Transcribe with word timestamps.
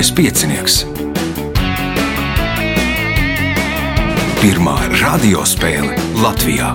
Mazais 0.00 0.16
piecinieks. 0.16 0.74
Pirmā 4.40 4.76
radiospēle 4.96 5.92
Latvijā. 6.16 6.70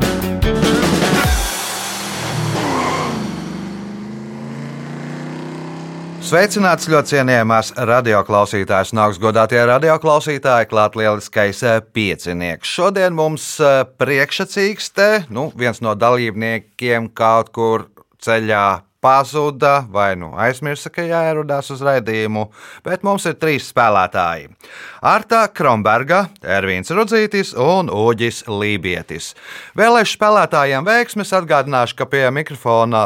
Sveicināts 6.21 6.85
ļoti 6.85 7.15
cienījamās 7.15 7.73
radioklausītājas 7.89 8.93
un 8.93 9.01
augstgadātie 9.07 9.65
radioklausītāji, 9.73 10.69
klāt 10.69 10.93
lieliskais 10.93 11.65
eh, 11.65 11.81
piecinieks. 11.81 12.77
Šodien 12.77 13.17
mums 13.17 13.55
eh, 13.57 13.87
priekšsacīgs 13.89 14.93
te, 14.93 15.11
nu, 15.33 15.49
viens 15.57 15.81
no 15.81 15.97
dalībniekiem 15.97 17.09
kaut 17.17 17.49
kur 17.57 17.89
ceļā 18.21 18.67
pazuda 19.05 19.85
vai 19.91 20.15
nu 20.17 20.31
aizmirsa, 20.41 20.89
ka 20.89 21.05
jāierodās 21.05 21.69
uz 21.75 21.83
raidījumu, 21.85 22.47
bet 22.85 23.03
mums 23.05 23.27
ir 23.29 23.35
trīs 23.37 23.67
spēlētāji- 23.69 24.49
Arta 25.15 25.43
Kromberga, 25.53 26.29
Ervīns 26.41 26.89
Rudzītis 26.89 27.53
un 27.53 27.91
Uģis 27.93 28.45
Lībietis. 28.49 29.35
Vēlēšu 29.77 30.17
spēlētājiem 30.17 30.89
veiksmes 30.89 31.35
atgādināšu, 31.37 31.95
ka 32.01 32.09
pie 32.09 32.25
mikrofona 32.31 33.03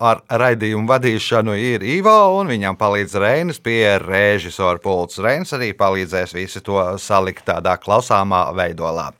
ar 0.00 0.22
raidījumu 0.24 0.88
vadīšanu 0.88 1.54
ir 1.60 1.84
Ivo, 1.84 2.16
un 2.40 2.48
viņam 2.48 2.78
palīdz 2.80 3.18
Reinis 3.20 3.60
pie 3.60 3.98
režisora 4.00 4.80
pults. 4.80 5.20
Reinis 5.20 5.52
arī 5.52 5.74
palīdzēs 5.76 6.32
visu 6.34 6.64
to 6.64 6.80
salikt 6.96 7.44
tādā 7.44 7.76
klausāmā 7.76 8.46
veidolā. 8.56 9.10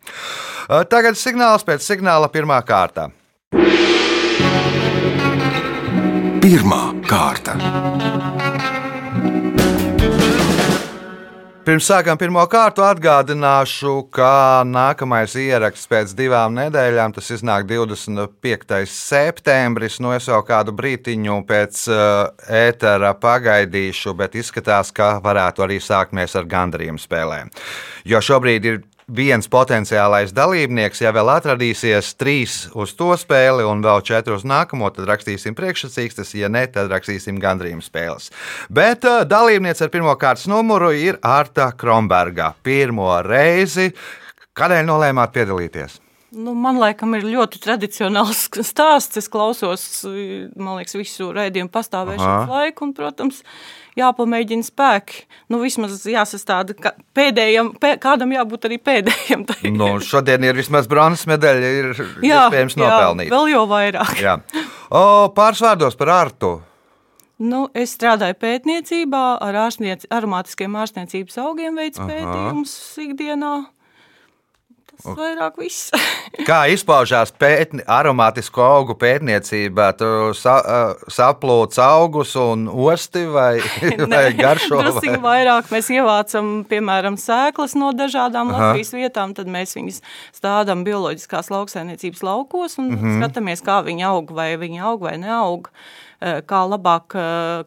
Tagad 0.88 1.20
signāls 1.20 1.66
pēc 1.68 1.84
signāla 1.84 2.32
pirmā 2.32 2.62
kārta. 2.64 3.10
Pirmā 6.50 6.80
kārta. 7.06 7.52
Pirms 11.60 11.86
sākam 11.86 12.18
pirmo 12.18 12.42
kārtu 12.50 12.82
atgādināšu, 12.82 13.92
ka 14.10 14.64
nākamais 14.66 15.36
ieraksts 15.38 15.86
pēc 15.86 16.16
divām 16.18 16.56
nedēļām, 16.58 17.14
tas 17.14 17.30
iznāk 17.36 17.68
25. 17.70 18.80
septembris. 18.90 20.00
Nu, 20.02 20.10
es 20.16 20.26
jau 20.26 20.40
kādu 20.48 20.74
brītiņu 20.74 21.38
pēc 21.46 21.84
uh, 21.86 22.32
ētera 22.50 23.12
pagaidīšu, 23.14 24.16
bet 24.18 24.34
izskatās, 24.42 24.90
ka 24.90 25.12
varētu 25.22 25.68
arī 25.68 25.78
sākties 25.78 26.34
ar 26.34 26.50
gandrījumu 26.50 26.98
spēlēm. 26.98 27.54
Jo 28.10 28.18
šobrīd 28.26 28.66
ir 28.66 28.82
viens 29.16 29.48
potenciālais 29.50 30.34
dalībnieks, 30.34 31.00
ja 31.02 31.12
vēl 31.14 31.30
atradīsies 31.34 32.12
trīs 32.20 32.56
uz 32.74 32.94
to 32.98 33.10
spēli 33.18 33.66
un 33.66 33.82
vēl 33.84 34.02
četri 34.06 34.34
uz 34.36 34.44
nākamo, 34.48 34.90
tad 34.94 35.08
rakstīsim 35.10 35.56
priekšsacīkstes, 35.58 36.34
ja 36.38 36.50
ne, 36.52 36.66
tad 36.70 36.92
rakstīsim 36.92 37.40
gandrījuma 37.42 37.84
spēles. 37.84 38.30
Bet 38.70 39.06
uh, 39.08 39.22
dalībniece 39.28 39.86
ar 39.86 39.94
pirmā 39.94 40.16
kārtas 40.20 40.48
numuru 40.50 40.92
ir 40.96 41.20
Arta 41.22 41.70
Kromberga. 41.76 42.52
Pirmo 42.62 43.12
reizi, 43.26 43.90
kādēļ 44.56 44.86
nolēmāt 44.88 45.34
piedalīties? 45.34 46.00
Nu, 46.30 46.52
man 46.54 46.76
liekas, 46.78 47.10
ir 47.18 47.24
ļoti 47.26 47.58
tradicionāls 47.62 48.44
stāsts. 48.70 49.18
Es 49.18 49.26
klausos, 49.32 49.84
man 50.54 50.78
liekas, 50.78 50.94
visu 50.98 51.32
raidījumu 51.34 51.72
pastāvēšanas 51.74 52.44
Aha. 52.44 52.60
laiku, 52.60 52.86
un, 52.86 52.94
protams, 52.94 53.40
jāpamēģina 53.98 54.66
spēki. 54.66 55.24
Nu, 55.50 55.58
vismaz 55.64 55.98
jāsastāda, 56.06 56.76
ka 56.78 56.94
pēdējam, 57.18 57.72
pē, 57.82 57.96
kādam 58.02 58.36
jābūt 58.36 58.70
arī 58.70 58.78
pēdējam. 58.78 59.44
nu, 59.74 59.90
šodien 60.06 60.46
ir 60.46 60.58
vismaz 60.58 60.86
bronzas 60.90 61.26
medaļa, 61.30 61.74
ir 61.82 61.92
jā, 62.22 62.46
iespējams 62.46 62.78
nopelnīt. 62.78 63.30
Jā, 63.30 63.34
vēl 63.34 63.52
jau 63.56 63.66
vairāk. 63.70 64.16
jā. 64.22 64.38
O, 64.90 65.02
pāris 65.34 65.64
vārdos 65.66 65.98
par 65.98 66.14
ārtu. 66.14 66.60
Nu, 67.40 67.64
es 67.72 67.94
strādāju 67.96 68.36
pētniecībā, 68.36 69.24
ar 69.40 69.56
ārstniec, 69.62 70.04
aromātiskiem 70.12 70.74
ārstniecības 70.76 71.38
augiem 71.40 71.78
veids 71.80 71.98
pētījumus 71.98 72.74
ikdienā. 73.00 73.54
Tas 75.04 75.16
vairāk 75.18 75.56
viss. 75.60 75.90
Kā 76.48 76.60
izpaužās 76.72 77.32
pētni, 77.40 77.84
aromātisko 77.90 78.62
augu 78.64 78.96
pētniecībā? 79.00 79.90
Tur 79.98 80.34
sa, 80.38 80.56
uh, 80.60 81.04
saplūc 81.10 81.78
augus 81.84 82.34
un 82.40 82.66
osti 82.70 83.24
vai, 83.30 83.60
vai 84.12 84.24
garšo? 84.38 84.82
Drusīgi 84.82 85.16
vai? 85.16 85.40
vairāk 85.40 85.72
mēs 85.74 85.90
ievācam, 85.94 86.52
piemēram, 86.70 87.18
sēklas 87.20 87.76
no 87.80 87.92
dažādām 87.96 88.52
Aha. 88.52 88.70
Latvijas 88.70 88.94
vietām, 88.96 89.34
tad 89.38 89.50
mēs 89.50 89.74
viņus 89.78 90.02
stādām 90.36 90.84
bioloģiskās 90.86 91.50
lauksainiecības 91.54 92.22
laukos 92.26 92.78
un 92.78 92.92
mm 92.92 93.00
-hmm. 93.00 93.18
skatāmies, 93.20 93.64
kā 93.66 93.80
viņi 93.86 94.06
aug, 94.10 94.32
vai 94.36 94.52
viņi 94.60 94.84
aug 94.84 95.08
vai 95.08 95.16
neaug 95.18 95.70
kā 96.20 96.60
labāk 96.68 97.16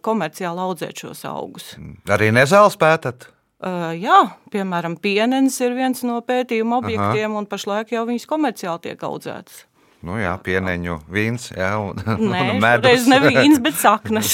komerciāli 0.06 0.62
audzēt 0.62 1.00
šos 1.02 1.26
augus. 1.26 1.74
Arī 2.06 2.30
nezāles 2.30 2.78
pētat? 2.78 3.33
Uh, 3.64 3.94
jā, 3.96 4.18
piemēram, 4.52 4.98
pienenes 5.00 5.56
ir 5.64 5.72
viens 5.78 6.02
no 6.04 6.18
pētījuma 6.26 6.82
objektiem, 6.82 7.30
Aha. 7.32 7.40
un 7.40 7.46
pašlaik 7.48 7.94
jau 7.96 8.02
viņas 8.10 8.26
komerciāli 8.28 8.90
tiek 8.90 9.06
audzētas. 9.08 9.62
Nu 10.04 10.18
jā, 10.20 10.34
pieneņu 10.44 10.98
vīns, 11.08 11.46
jā, 11.56 11.70
un, 11.80 11.96
Nē, 12.34 12.42
un 12.52 12.58
medus. 12.60 13.06
ne 13.08 13.22
vīns, 13.24 13.62
bet 13.64 13.78
saknes. 13.80 14.34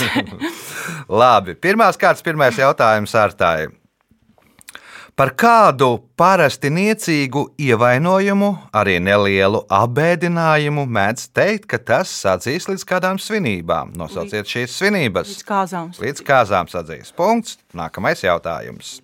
Labi, 1.22 1.54
pirmās 1.54 2.00
kārtas, 2.02 2.26
pirmais 2.26 2.58
jautājums 2.58 3.14
ārtāji. 3.14 3.70
Par 5.20 5.34
kādu 5.36 5.90
parasti 6.18 6.72
niecīgu 6.72 7.44
ievainojumu, 7.60 8.50
arī 8.72 8.96
nelielu 9.04 9.60
apbēdinājumu 9.68 10.86
mēdz 10.88 11.26
teikt, 11.36 11.68
ka 11.74 11.78
tas 11.92 12.14
sadzīs 12.24 12.70
līdz 12.72 12.88
kādām 12.88 13.20
svinībām. 13.20 13.92
Nosauciet 14.00 14.48
šīs 14.48 14.80
svinības. 14.80 15.36
Līdz 15.36 15.46
kāzām. 15.52 15.94
Līdz 16.00 16.24
kāzām 16.24 16.72
sadzīs. 16.72 17.12
Punkts. 17.20 17.60
Nākamais 17.76 18.24
jautājums. 18.24 18.96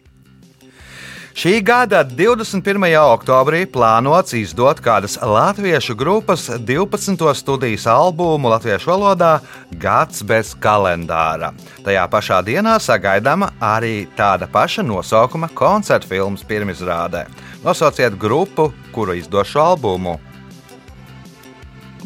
Šī 1.35 1.57
gada 1.67 1.99
21. 2.07 2.85
oktobrī 2.95 3.65
plānots 3.67 4.31
izdot 4.39 4.79
kādas 4.79 5.17
latviešu 5.19 5.91
grupas 5.99 6.45
12. 6.47 7.25
studijas 7.35 7.83
albumu 7.91 8.47
latviešu 8.53 8.93
valodā 8.93 9.33
Gads 9.75 10.23
bez 10.23 10.53
kalendāra. 10.55 11.49
Tajā 11.83 12.05
pašā 12.07 12.39
dienā 12.39 12.77
sagaidāma 12.79 13.51
arī 13.59 14.05
tāda 14.15 14.47
paša 14.47 14.87
nosaukuma 14.87 15.51
koncerta 15.51 16.07
filmas 16.07 16.47
pirmizrādē. 16.47 17.25
Nosauciet 17.67 18.15
grupu, 18.15 18.69
kuru 18.95 19.19
izdos 19.19 19.51
šo 19.51 19.65
albumu. 19.73 20.15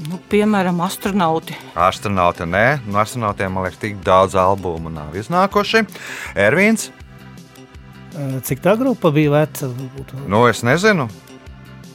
Nu, 0.09 0.17
piemēram, 0.31 0.81
astronauti. 0.81 1.53
Astronauti 1.77 2.49
nē, 2.49 2.79
no 2.89 2.97
astronautiem 3.03 3.53
man 3.53 3.67
liekas, 3.67 3.83
tik 3.83 4.01
daudz 4.01 4.33
albumu 4.33 4.89
nav 4.89 5.13
iznākuši. 5.21 5.85
Ervīns. 6.33 6.89
Eh, 8.17 8.37
cik 8.45 8.63
tā 8.65 8.73
grupa 8.79 9.11
bija 9.13 9.31
veca? 9.33 9.69
Nu, 10.27 10.45
es 10.49 10.63
nezinu. 10.65 11.09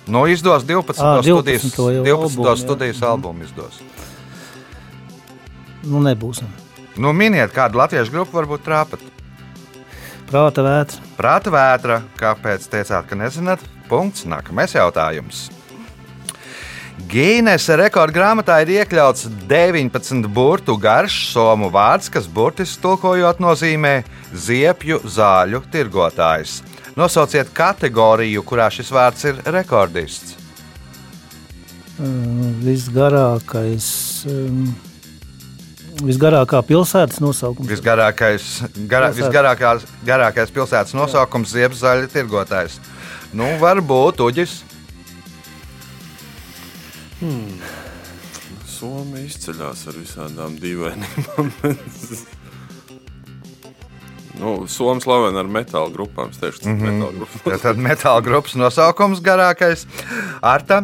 Nu, 0.07 0.27
izdos 0.29 0.67
12. 0.69 1.01
À, 1.01 1.17
12. 1.23 1.71
studijas, 1.71 1.73
12. 1.75 2.13
Albumu, 2.13 2.57
studijas 2.61 3.01
jā. 3.01 3.09
albumu. 3.09 3.45
Izdos. 3.45 3.81
Nu, 5.85 6.01
nebūs. 6.05 6.45
Nu, 7.01 7.13
miniet, 7.17 7.51
kādu 7.57 7.81
latviešu 7.81 8.13
grupu 8.15 8.39
varbūt 8.39 8.63
trāpat. 8.67 9.03
Prāta 10.29 10.65
vētra. 10.65 11.03
Prāta 11.19 11.53
vētra. 11.53 11.99
Kāpēc 12.21 12.69
teicāt, 12.71 13.09
ka 13.09 13.19
nezināt? 13.19 13.65
Punkts. 13.91 14.25
Nākamais 14.29 14.77
jautājums. 14.77 15.49
Gīnesa 16.95 17.75
rekordgrāmatā 17.79 18.61
ir 18.63 18.71
iekļauts 18.77 19.27
19 19.51 20.29
burtu 20.31 20.77
garš 20.79 21.17
somu 21.33 21.67
vārds, 21.75 22.07
kas 22.11 22.29
burtiski 22.31 22.81
tulkojot 22.85 23.41
nozīmē 23.43 23.97
ziepju 24.31 25.01
zāļu 25.03 25.65
tirgotājs. 25.75 26.61
Nosauciet 26.95 27.51
kategoriju, 27.55 28.45
kurā 28.47 28.69
šis 28.71 28.93
vārds 28.95 29.27
ir 29.27 29.41
rekordists. 29.51 30.37
Visgarākais. 32.65 33.89
Visgarākā 36.03 36.61
pilsētas 36.67 37.21
nosaukums. 37.23 37.71
Visgarākais, 37.71 38.47
garā, 38.91 39.13
visgarākais 39.15 39.85
garākais 40.07 40.51
pilsētas 40.55 40.95
nosaukums- 40.95 41.53
ziepju 41.55 41.79
zāļu 41.79 42.11
tirgotājs. 42.11 42.79
Nu, 43.35 43.47
varbūt 43.59 44.23
Uģis. 44.23 44.64
Hmm. 47.21 47.61
Somija 48.69 49.25
izceļas 49.29 49.87
ar 49.91 49.99
visādām 50.01 50.57
dīvainām. 50.61 51.53
nu, 54.41 54.57
Somija 54.67 55.05
slavena 55.05 55.45
ar 55.45 55.53
metāla 55.61 55.93
grupām. 55.95 56.35
Teikšu, 56.35 56.67
mm 56.69 56.75
-hmm. 56.75 56.91
metāla 56.91 57.13
grupas. 57.21 57.63
tad 57.63 57.77
metāla 57.79 58.25
grupas 58.25 58.55
nosaukums 58.55 59.23
garākais. 59.23 59.87
Arta? 60.43 60.83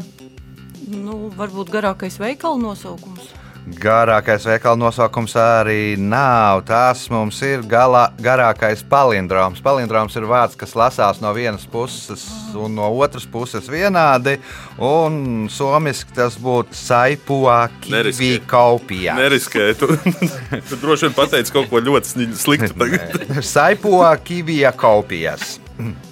Nu, 0.91 1.31
varbūt 1.37 1.71
garākais 1.71 2.19
veikala 2.19 2.59
nosaukums. 2.59 3.40
Garākais 3.79 4.45
veikala 4.49 4.79
nosaukums 4.81 5.37
arī 5.39 5.95
nav. 6.01 6.65
Tas 6.67 7.05
mums 7.13 7.39
ir 7.47 7.63
galā, 7.71 8.09
garākais 8.23 8.83
palindroms. 8.91 9.63
Palindroms 9.63 10.17
ir 10.19 10.27
vārds, 10.31 10.59
kas 10.59 10.75
lasās 10.79 11.21
no 11.23 11.31
vienas 11.37 11.67
puses 11.71 12.25
un 12.59 12.75
no 12.79 12.89
otras 12.99 13.29
puses 13.31 13.71
vienādi. 13.71 14.39
Un 14.83 15.47
somiski 15.53 16.17
tas 16.17 16.39
būtu 16.41 16.75
saipuāki 16.77 17.95
Neriskē. 17.95 18.31
kaupijā. 18.51 19.17
Neriskēji. 19.21 19.79
Tu, 19.81 19.91
tu 20.71 20.81
droši 20.83 21.09
vien 21.09 21.17
pateici 21.17 21.55
kaut 21.55 21.71
ko 21.71 21.83
ļoti 21.85 22.31
sliktu. 22.41 22.91
Saipuāki 23.55 24.43
vija 24.47 24.75
kaupijas. 24.75 25.61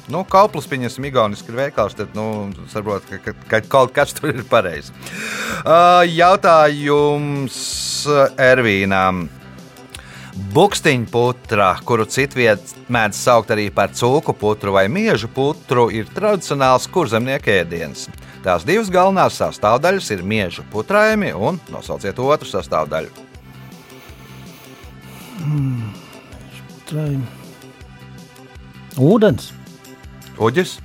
Nu, 0.09 0.23
Kauplis, 0.29 0.69
pieņemsim, 0.71 1.09
Igauniski 1.11 1.53
ir 1.53 1.59
veikals, 1.59 1.97
tad, 1.99 2.15
nu, 2.17 2.49
saprot, 2.73 3.05
ka, 3.09 3.19
ka, 3.25 3.35
ka 3.51 3.61
kaut 3.69 3.93
kas 3.97 4.15
tur 4.17 4.33
ir 4.33 4.45
pareizi. 4.49 4.95
Uh, 5.63 6.05
jautājums 6.09 7.59
uh, 8.09 8.29
Ervīnam. 8.41 9.27
Bukstiņputra, 10.55 11.73
kuru 11.85 12.07
citviet 12.07 12.71
mēdz 12.93 13.19
saukt 13.19 13.51
arī 13.51 13.67
par 13.75 13.91
cūku 13.91 14.33
putru 14.39 14.73
vai 14.77 14.87
miežu 14.93 15.29
putru, 15.35 15.89
ir 15.91 16.07
tradicionāls 16.15 16.87
kurzemnieku 16.95 17.51
ēdiens. 17.57 18.07
Tās 18.45 18.65
divas 18.65 18.89
galvenās 18.95 19.41
sastāvdaļas 19.43 20.13
ir 20.15 20.23
miežu 20.23 20.63
putrājumi 20.73 21.35
un 21.35 21.59
nosauciet 21.75 22.23
otru 22.23 22.49
sastāvdaļu. 22.49 23.27
Trai. 26.89 27.19
Ūdens. 28.99 29.53
Uģis, 30.39 30.79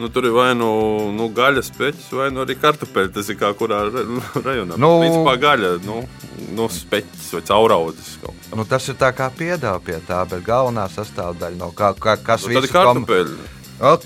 Nu, 0.00 0.08
tur 0.08 0.24
ir 0.24 0.32
vai 0.32 0.54
nu, 0.56 0.66
nu 1.12 1.26
gaļas 1.36 1.68
peķis, 1.76 2.06
vai 2.16 2.30
nu 2.32 2.40
arī 2.42 2.54
kartupeļi. 2.56 3.10
Tas 3.12 3.26
ir 3.28 3.36
kā 3.36 3.50
kurā 3.54 3.82
ra- 3.92 4.04
rajonā. 4.46 4.78
Nu- 4.80 4.94
Principā 5.02 5.34
gaļa, 5.42 5.72
nu, 5.84 5.98
nu 6.56 6.68
speķis 6.72 7.26
vai 7.36 7.42
cauraudzis. 7.50 8.14
nu, 8.56 8.64
tas 8.64 8.88
ir 8.88 8.96
tā 8.98 9.10
kā 9.14 9.28
piedāvā 9.36 9.76
pie 9.84 9.98
tā, 10.08 10.22
bet 10.30 10.40
galvenā 10.46 10.86
sastāvdaļa 10.94 11.58
no 11.60 11.68
kā, 11.76 11.92
kā, 12.00 12.16
kas 12.24 12.46
Nu, 12.48 12.54
ir 12.56 12.62
visu 12.64 12.72
kom- 12.72 13.04
kartupeļi. 13.04 13.36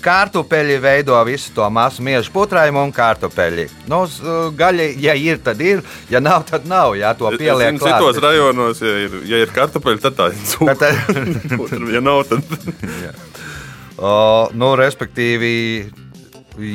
Kartupeļi 0.01 0.75
veido 0.81 1.17
visu 1.27 1.51
to 1.55 1.65
masu 1.69 2.01
miežu 2.03 2.31
putrājumu 2.35 2.83
un 2.83 2.91
kartupeļi. 2.91 3.67
Nu, 3.87 4.03
s- 4.09 4.19
gaļa, 4.59 4.89
ja 4.99 5.13
ir, 5.15 5.37
tad 5.45 5.61
ir, 5.61 5.83
ja 6.11 6.19
nav, 6.19 6.43
tad 6.49 6.65
nav. 6.67 6.95
Jā, 6.99 7.13
to 7.17 7.29
Es 7.31 7.37
pieliek 7.39 7.77
zinu, 7.77 7.85
citos 7.87 8.19
rajonos, 8.23 8.81
ja 8.81 8.95
ir, 9.07 9.17
ja 9.29 9.37
ir 9.45 9.53
kartupeļi, 9.55 10.01
tad 10.03 10.17
tā 10.19 10.31
ir 10.33 10.43
cūka. 10.51 10.91
Ja 11.95 12.01
nav, 12.03 12.25
tad 12.27 12.43
O, 13.97 14.49
nu, 14.53 14.75
respektīvi, 14.77 15.53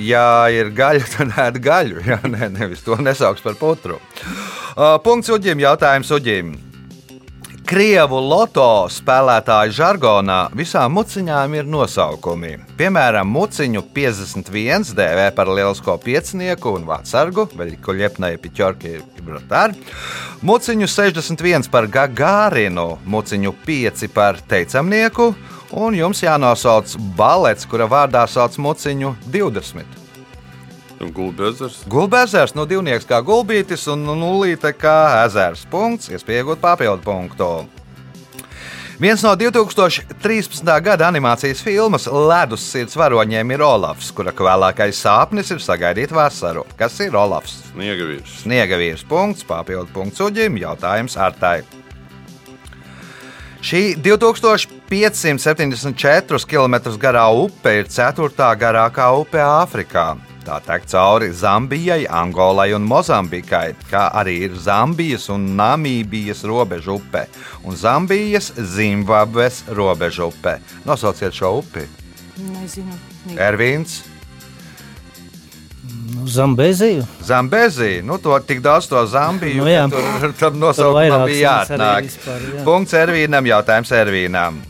ja 0.06 0.50
ir 0.50 0.72
gaļa, 0.74 1.06
tad 1.14 1.38
ēd 1.46 1.62
gaļu. 1.62 2.02
Jā, 2.08 2.18
ne, 2.26 2.50
nevis 2.54 2.82
to 2.86 2.98
nesauks 2.98 3.44
par 3.44 3.58
putru. 3.60 4.00
O, 4.74 4.92
punkts 5.04 5.30
uģim, 5.32 5.62
jautājums 5.62 6.12
uģim. 6.18 6.54
Krievu 7.72 8.18
loto 8.20 8.88
spēlētāju 8.90 9.72
žargonā 9.72 10.38
visām 10.58 10.92
muciņām 10.96 11.54
ir 11.56 11.68
nosaukumi. 11.70 12.50
Piemēram, 12.76 13.30
muciņu 13.32 13.84
51 13.94 14.90
dēvē 14.98 15.28
par 15.36 15.48
lielisko 15.48 15.94
piecinieku 16.02 16.74
un 16.76 16.84
vārdsargu, 16.90 17.46
veļko 17.56 17.94
ļepnai 18.00 18.34
piķorki 18.42 18.96
Gibraltar. 19.14 19.72
Muciņu 20.42 20.90
61 20.90 21.70
par 21.72 21.86
Gagārinu, 21.86 22.98
muciņu 23.06 23.54
5 23.64 24.08
par 24.12 24.42
teicamnieku, 24.50 25.30
un 25.72 25.96
jums 25.96 26.22
jānosauc 26.22 26.94
balets, 27.16 27.66
kura 27.68 27.88
vārdā 27.90 28.24
sauc 28.28 28.56
muciņu 28.60 29.16
20. 29.32 29.98
gulbi 31.10 31.48
ezers. 31.50 31.82
Gulbēzers, 31.90 32.54
nu 32.54 32.66
divnieks 32.68 33.08
kā 33.08 33.18
gulbītis 33.26 33.88
un 33.90 34.04
nu, 34.06 34.14
nulīte 34.18 34.70
kā 34.76 35.24
ezers. 35.26 35.64
Punkts, 35.70 36.12
iespējot 36.12 36.62
papildu 36.62 37.02
punktu. 37.02 37.52
Viens 39.02 39.22
no 39.24 39.32
2013. 39.34 40.68
gada 40.84 41.08
animācijas 41.08 41.62
filmas 41.64 42.04
Ledus 42.06 42.62
sirds 42.70 42.94
varoņiem 42.94 43.50
ir 43.50 43.64
Olafs, 43.66 44.12
kura 44.14 44.30
vēlākais 44.30 45.00
sāpnis 45.02 45.50
ir 45.50 45.58
sagaidīt 45.64 46.14
vasaru. 46.14 46.62
Kas 46.78 47.00
ir 47.02 47.16
Olafs? 47.18 47.56
Sniega 47.72 48.06
vīrs. 48.06 48.36
Sniega 48.44 48.78
vīrs 48.78 49.02
punkts, 49.08 49.42
papildu 49.48 49.90
punkts 49.96 50.22
uģim, 50.22 50.60
jautājums 50.62 51.18
Artai. 51.18 51.64
Šī 53.62 53.82
2574 54.92 56.44
km 56.46 56.74
garā 57.00 57.24
upe 57.32 57.72
ir 57.80 57.86
ceturtā 57.88 58.50
garākā 58.60 59.06
upe 59.16 59.40
Āfrikā. 59.40 60.04
Tā 60.42 60.56
tek 60.66 60.84
cauri 60.90 61.30
Zambijai, 61.32 62.02
Angolai 62.10 62.72
un 62.74 62.82
Mozambikai, 62.90 63.76
kā 63.88 64.08
arī 64.18 64.34
ir 64.48 64.56
Zambijas 64.58 65.28
un 65.30 65.44
Namībijas 65.56 66.42
robeža 66.44 66.92
upe 66.96 67.24
un 67.64 67.76
Zambijas, 67.78 68.50
Zimbabves 68.58 69.62
robeža 69.70 70.26
upe. 70.28 70.56
Nosauciet 70.84 71.32
šo 71.38 71.54
upi. 71.62 71.86
Nezinu. 72.52 72.98
Ervīns, 73.38 74.00
Nu, 76.12 76.26
Zambēziju. 76.28 77.02
Zambēzija, 77.24 78.02
nu 78.06 78.18
to 78.22 78.36
tik 78.46 78.60
daudz 78.62 78.86
to 78.86 79.00
Zambiju, 79.08 79.62
Nu 79.64 79.70
jā. 79.70 79.86
tur 79.90 80.04
tam 80.40 80.52
Tur 80.52 80.52
nosaukumam 80.60 81.24
bija 81.26 81.40
jāatnāk. 81.64 82.04
vispār, 82.06 82.44
jā. 82.52 82.64
Punkts 82.66 82.92
Ervīnam, 82.94 83.48
jautājums 83.48 83.90
Ervīnam. 83.96 84.60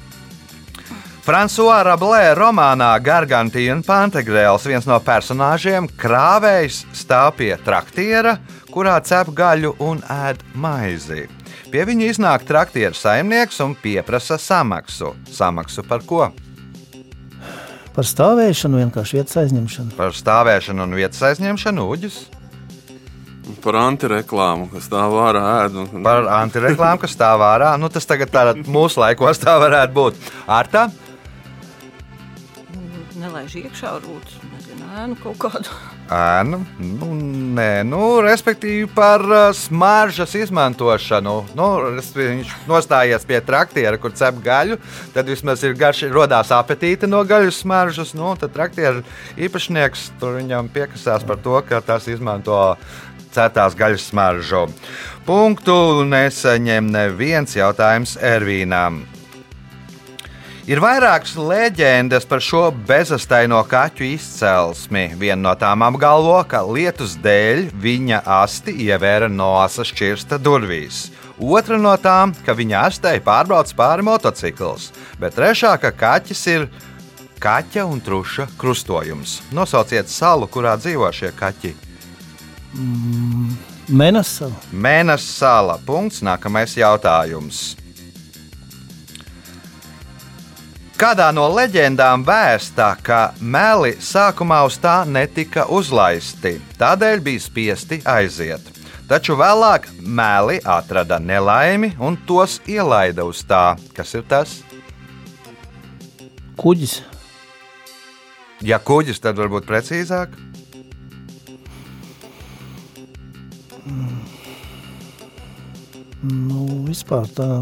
François 1.22 1.84
Rablē 1.86 2.32
romānā 2.34 2.96
Gargantīna 2.98 3.76
un 3.76 3.82
Pantegrēls 3.86 4.64
viens 4.66 4.88
no 4.90 4.96
personāžiem 5.06 5.86
krāvējs 5.86 6.80
stāv 6.98 7.36
pie 7.38 7.52
traktiera, 7.62 8.32
kurā 8.74 8.96
cep 9.06 9.30
gaļu 9.30 9.76
un 9.86 10.00
ēd 10.10 10.40
maizi. 10.58 11.28
Pie 11.70 11.84
viņa 11.86 12.08
iznāk 12.10 12.42
traktiera 12.48 12.90
saimnieks 12.98 13.60
un 13.62 13.76
pieprasa 13.78 14.34
samaksu. 14.34 15.12
Samaksu 15.30 15.84
par 15.86 16.02
ko? 16.02 16.26
Par 17.94 18.08
stāvēšanu, 18.08 18.80
vienkārši 18.82 19.20
vietas 19.20 19.38
aizņemšanu. 19.44 19.94
Par 20.00 20.18
stāvēšanu 20.18 20.88
un 20.88 20.98
vietas 20.98 21.22
aizņemšanu 21.28 21.86
uģis. 21.86 22.16
Par 23.62 23.78
antireklāmu, 23.78 24.66
kas 24.74 24.90
tā 24.90 25.06
vārā 25.12 25.46
ēd. 25.60 25.78
Un, 25.84 26.02
Par 26.02 26.26
antireklāmu, 26.40 26.98
kas 27.04 27.14
stāv 27.14 27.46
ārā. 27.46 27.76
Nu, 27.78 27.86
tas 27.94 28.10
tagad 28.10 28.34
tādā 28.34 28.58
mūsu 28.66 29.04
laikos 29.04 29.38
tā 29.42 29.54
varētu 29.62 29.98
būt. 30.00 30.20
Ar 30.50 30.70
tā? 30.72 30.88
Nelaiž 33.22 33.52
iekšā, 33.60 33.90
varbūt 34.00 34.30
nezinu, 34.50 34.86
ēnu 34.98 35.16
kaut 35.20 35.36
kādu. 35.44 35.70
Ēnu, 36.12 36.58
nu, 36.82 37.10
nē, 37.54 37.84
nu, 37.86 38.00
respektīvi 38.24 38.88
par 38.90 39.22
uh, 39.28 39.42
smaržas 39.54 40.34
izmantošanu. 40.40 41.34
Nu, 41.56 41.68
viņš 42.16 42.50
nostājies 42.66 43.26
pie 43.28 43.38
traktiera, 43.46 44.00
kur 44.02 44.16
cep 44.18 44.42
gaļu. 44.42 44.80
Tad 45.14 45.30
vismaz 45.30 45.62
ir 45.62 45.78
garš, 45.78 46.02
rodās 46.10 46.50
apetīte 46.56 47.06
no 47.06 47.22
gaļas 47.28 47.62
smaržas. 47.62 48.12
Nu, 48.18 48.34
tad 48.40 48.56
traktiera 48.56 49.04
īpašnieks 49.38 50.10
tur 50.18 50.40
viņam 50.40 50.72
piekasās 50.74 51.22
par 51.28 51.38
to, 51.46 51.54
ka 51.68 51.78
tas 51.86 52.10
izmanto 52.10 52.58
ceptās 53.32 53.78
gaļas 53.78 54.10
smaržu. 54.10 54.66
Punktu 55.28 56.02
nesaņem 56.10 56.90
neviens 56.90 57.54
jautājums 57.56 58.18
Ervīnam. 58.18 59.04
Ir 60.62 60.78
vairākas 60.78 61.32
leģendas 61.34 62.22
par 62.30 62.38
šo 62.38 62.68
bezastaino 62.86 63.58
kaķu 63.66 64.04
izcelsmi. 64.12 65.08
Viena 65.18 65.40
no 65.48 65.54
tām 65.58 65.82
apgalvo, 65.82 66.36
ka 66.46 66.60
lietus 66.62 67.16
dēļ 67.18 67.64
viņa 67.82 68.20
asti 68.38 68.76
ievēra 68.84 69.26
noasa 69.26 69.82
šķirsta 69.82 70.38
durvīs. 70.38 71.08
Otra 71.42 71.80
no 71.82 71.96
tām, 71.98 72.30
ka 72.46 72.54
viņa 72.54 72.84
astē 72.92 73.16
pārbrauc 73.26 73.74
pāri 73.74 74.06
motocikls, 74.06 74.92
bet 75.18 75.34
trešā, 75.34 75.74
ka 75.82 75.90
kaķis 75.90 76.44
ir 76.54 76.70
kaķa 77.42 77.88
un 77.90 77.98
truša 77.98 78.46
krustojums. 78.54 79.40
Nosauciet 79.50 80.14
salu, 80.14 80.46
kurā 80.46 80.76
dzīvo 80.78 81.10
šie 81.10 81.34
kaķi. 81.42 81.74
Menasa. 83.90 84.54
Mēnesis 84.70 85.40
sāla. 85.42 85.80
Punkts. 85.82 86.22
Nākamais 86.22 86.78
jautājums. 86.78 87.81
Kādā 91.02 91.32
no 91.34 91.48
leģendām 91.50 92.22
vēsta, 92.22 92.92
ka 93.02 93.32
meli 93.42 93.96
sākumā 93.98 94.60
uz 94.68 94.76
tā 94.78 95.00
netika 95.02 95.64
uzlaisti, 95.66 96.52
tādēļ 96.78 97.24
bija 97.26 97.42
spiesti 97.42 97.98
aiziet. 98.06 98.68
Taču 99.10 99.34
vēlāk 99.34 99.88
meli 99.98 100.60
atrada 100.62 101.18
nelaimi 101.18 101.90
un 101.98 102.20
tos 102.22 102.60
ielaida 102.70 103.26
uz 103.26 103.42
tā. 103.42 103.74
Kas 103.98 104.14
ir 104.14 104.22
tas? 104.30 104.54
Kuģis. 106.62 107.00
Ja 108.62 108.78
kuģis, 108.78 109.18
tad 109.26 109.42
varbūt 109.42 109.66
precīzāk. 109.66 110.38
Nu, 116.22 116.68
vispār 116.86 117.26
tā. 117.34 117.56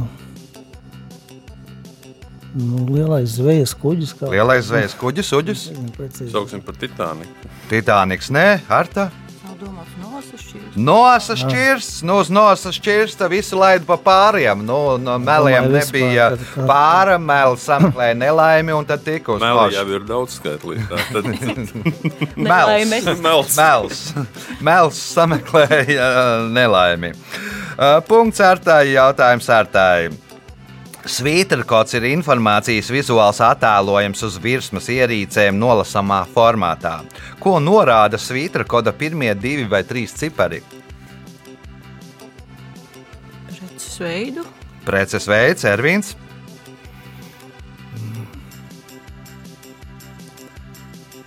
Nu, 2.55 2.83
lielais 2.91 3.37
zvejas 3.39 3.75
kuģis. 3.79 4.15
Kā... 4.19 4.31
Lielais 4.33 4.67
zvejas 4.67 4.95
kuģis, 4.99 5.33
uģis. 5.39 5.67
Sauksim 6.33 6.63
par 6.67 6.75
Titaniku. 6.81 7.51
Titaniks, 7.71 8.31
nē, 8.35 8.47
Harta. 8.69 9.11
Nav 9.47 9.55
domāts 9.61 9.95
nos. 10.01 10.07
Nosas 10.21 10.43
šķirsts. 10.45 10.77
Nosas 10.77 11.39
šķirsts, 11.41 12.01
nu, 12.05 12.17
uz 12.21 12.29
nosas 12.35 12.77
šķirsta 12.77 13.29
visu 13.33 13.57
laidu 13.57 13.87
pa 13.89 13.97
pāriem. 14.05 14.61
Nu, 14.69 14.99
no 15.01 15.15
meliem 15.23 15.65
Domāju, 15.65 15.73
vispār, 15.79 16.03
nebija 16.03 16.27
tā- 16.37 16.67
pāra, 16.69 17.15
mēls 17.23 17.65
sameklēja 17.65 18.19
nelaimi 18.21 18.75
un 18.77 18.85
tad 18.89 19.01
tika 19.07 19.33
uz 19.39 19.41
Meli 19.41 19.79
jau 19.79 19.87
ir 19.97 20.05
daudz 20.09 20.37
skaitlīgi. 20.37 20.85
tā 20.91 21.01
Tad 21.15 21.31
Nelaimes. 22.51 23.09
Mels. 23.25 23.57
Mels. 23.57 24.03
Mels 24.61 25.01
sameklēja 25.17 26.11
nelaimi. 26.53 27.15
Uh, 27.81 27.97
Punkts 28.05 28.43
ārtāji, 28.45 28.93
jautājums 28.99 29.49
ārtāji. 29.57 30.13
Svītrkods 31.09 31.95
ir 31.97 32.05
informācijas 32.11 32.91
vizuāls 32.93 33.39
attēlojums 33.41 34.21
uz 34.27 34.35
virsmas 34.43 34.91
ierīcēm 34.93 35.57
nolasamā 35.57 36.19
formātā. 36.35 36.99
Ko 37.41 37.57
norāda 37.63 38.21
svītrkoda 38.21 38.93
pirmie 38.93 39.33
divi 39.33 39.65
vai 39.71 39.81
trīs 39.89 40.13
cipari? 40.13 40.61
Preces 43.49 43.97
veidu. 44.03 44.45
Preces 44.85 45.29
veids, 45.29 45.65
Ervīns, 45.65 46.13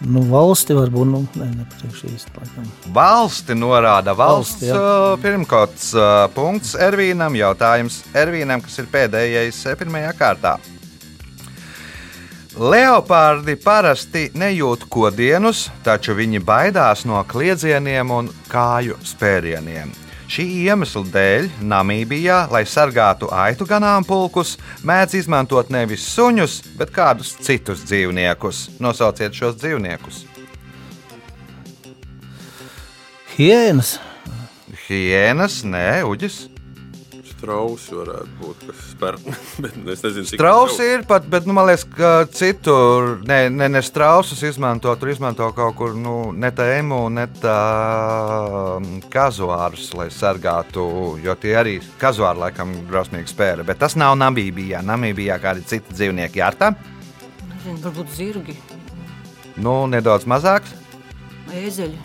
Nu, 0.03 0.19
valsti 0.27 0.75
varbūt, 0.75 1.07
nu, 1.07 1.22
ne, 1.39 1.48
nepateikšu 1.62 2.10
īsti. 2.12 2.33
Laikam. 2.36 2.67
valsti 2.95 3.55
norāda 3.55 4.15
valsts. 4.17 4.65
Uh, 4.67 5.13
Pirmkots 5.24 5.93
punkts 6.36 6.75
Ervīnam, 6.75 7.38
jautājums 7.39 8.01
Ervīnam, 8.12 8.63
kas 8.65 8.81
ir 8.83 8.91
pēdējais 8.91 9.63
pirmajā 9.79 10.12
kārtā. 10.19 10.57
Leopardi 12.53 13.55
parasti 13.57 14.27
nejūt 14.38 14.86
kodienus, 14.91 15.72
taču 15.81 16.13
viņi 16.13 16.43
baidās 16.45 17.01
no 17.10 17.24
kliedzieniem 17.25 18.12
un 18.13 18.29
kāju 18.51 19.00
spērieniem. 19.01 20.02
Šī 20.33 20.47
iemesla 20.65 21.03
dēļ 21.13 21.43
Namībijā, 21.69 22.47
lai 22.49 22.63
sargātu 22.65 23.27
aitu 23.29 23.67
ganāmpulkus, 23.69 24.55
mēdz 24.81 25.19
izmantot 25.19 25.69
nevis 25.69 26.07
suņus, 26.09 26.55
bet 26.79 26.89
kādus 26.95 27.35
citus 27.45 27.83
dzīvniekus. 27.85 28.63
Nosauciet 28.81 29.37
šos 29.37 29.59
dzīvniekus. 29.61 30.23
Hienas. 33.35 33.99
Hienas, 34.87 35.59
nē, 35.69 36.01
uģis. 36.09 36.47
Strausi 37.43 37.91
varētu 37.91 38.29
būt, 38.39 38.62
kas. 38.69 38.83
Bet 39.63 39.73
es 39.91 40.03
nezinu, 40.05 40.23
cik 40.29 40.38
Strausi 40.39 40.85
ir 40.93 41.01
pat, 41.07 41.25
bet 41.27 41.43
nu, 41.43 41.51
man 41.57 41.67
liekas, 41.67 41.83
ka 41.91 42.12
citur 42.31 43.17
ne, 43.27 43.50
ne, 43.51 43.67
ne 43.67 43.81
strausus 43.83 44.39
izmanto. 44.47 44.93
Tur 44.95 45.12
izmanto 45.12 45.50
kaut 45.57 45.75
kur 45.75 45.91
nu, 46.00 46.31
ne 46.31 46.53
tā 46.55 46.69
emu, 46.77 47.01
ne 47.12 47.25
tā 47.41 47.57
um, 48.77 48.88
kazuārus, 49.12 49.89
lai 50.00 50.07
sargātu. 50.13 50.85
Jo 51.23 51.35
tie 51.39 51.57
arī 51.59 51.75
kazuāri 52.00 52.45
laikam 52.45 52.71
drausmīgi 52.88 53.33
spēra. 53.33 53.67
Bet 53.67 53.81
tas 53.83 53.97
nav 54.00 54.15
Namībijā. 54.23 54.79
Namībijā 54.88 55.35
kādi 55.43 55.67
citi 55.67 56.00
dzīvnieki 56.00 56.39
jārtā. 56.39 56.71
Nezinu, 57.51 57.77
varbūt 57.83 58.15
zirgi, 58.15 58.57
Nu, 59.59 59.83
nedaudz 59.85 60.25
mazāks. 60.25 60.71
ēzeļi. 61.53 62.00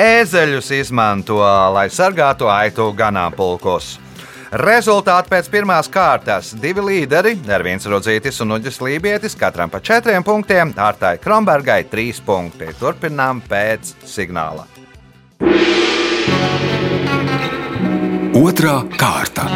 Ēzeļus 0.00 0.68
izmanto, 0.76 1.38
lai 1.74 1.88
sargātu 1.92 2.50
aitu 2.52 2.90
ganāmpulkos. 2.96 3.94
Rezultāti 4.50 5.30
pēc 5.30 5.46
pirmās 5.46 5.86
kārtas. 5.86 6.48
Divi 6.58 6.82
līderi, 6.82 7.36
Ervīns 7.46 7.86
Rudzītis 7.86 8.40
un 8.42 8.56
Uģis 8.56 8.80
Lībietis, 8.82 9.36
katram 9.38 9.70
pa 9.70 9.78
četriem 9.78 10.26
punktiem, 10.26 10.72
Ārtai 10.74 11.20
Krombergai 11.22 11.84
trīs 11.86 12.18
punkti. 12.18 12.72
Turpinām 12.80 13.44
pēc 13.46 13.94
signāla. 14.10 14.66
Otra 18.42 18.80
kārta. 18.98 19.46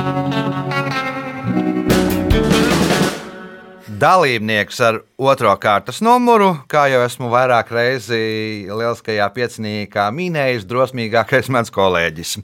Dalībnieks 3.95 4.81
ar 4.83 4.97
otro 5.21 5.53
kārtas 5.63 6.01
numuru, 6.03 6.49
kā 6.71 6.87
jau 6.91 7.03
esmu 7.05 7.29
vairāk 7.31 7.69
reizi 7.75 8.17
lieliskajā 8.67 9.29
pieciniekā 9.37 10.09
minējis, 10.15 10.65
drosmīgākais 10.67 11.51
mans 11.55 11.71
kolēģis. 11.75 12.37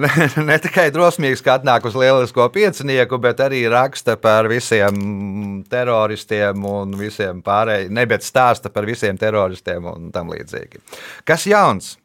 Ne, 0.00 0.10
ne 0.46 0.56
tikai 0.62 0.88
drosmīgs, 0.94 1.42
ka 1.44 1.58
atnāk 1.58 1.84
uz 1.88 1.96
lielisko 1.98 2.46
piecinieku, 2.54 3.18
bet 3.22 3.42
arī 3.44 3.62
raksta 3.70 4.16
par 4.20 4.48
visiem 4.50 5.62
teroristiem 5.70 6.64
un 6.66 6.94
visiem 6.98 7.42
pārējiem, 7.44 7.94
ne 7.94 8.06
bet 8.10 8.26
stāsta 8.26 8.72
par 8.72 8.88
visiem 8.88 9.18
teroristiem 9.20 9.86
un 9.90 10.10
tam 10.14 10.32
līdzīgi. 10.32 10.82
Kas 11.28 11.46
jauns? 11.50 11.96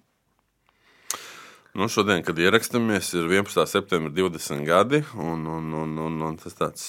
Nu, 1.76 1.90
šodien, 1.92 2.22
kad 2.24 2.38
ierakstamies, 2.40 3.10
ir 3.18 3.26
11. 3.28 3.66
septembris, 3.68 4.16
20 4.16 4.64
gadi. 4.68 5.02
Un, 5.20 5.42
un, 5.44 5.74
un, 5.76 5.98
un, 6.06 6.22
un 6.30 6.38
tas 6.40 6.56
tāds 6.56 6.86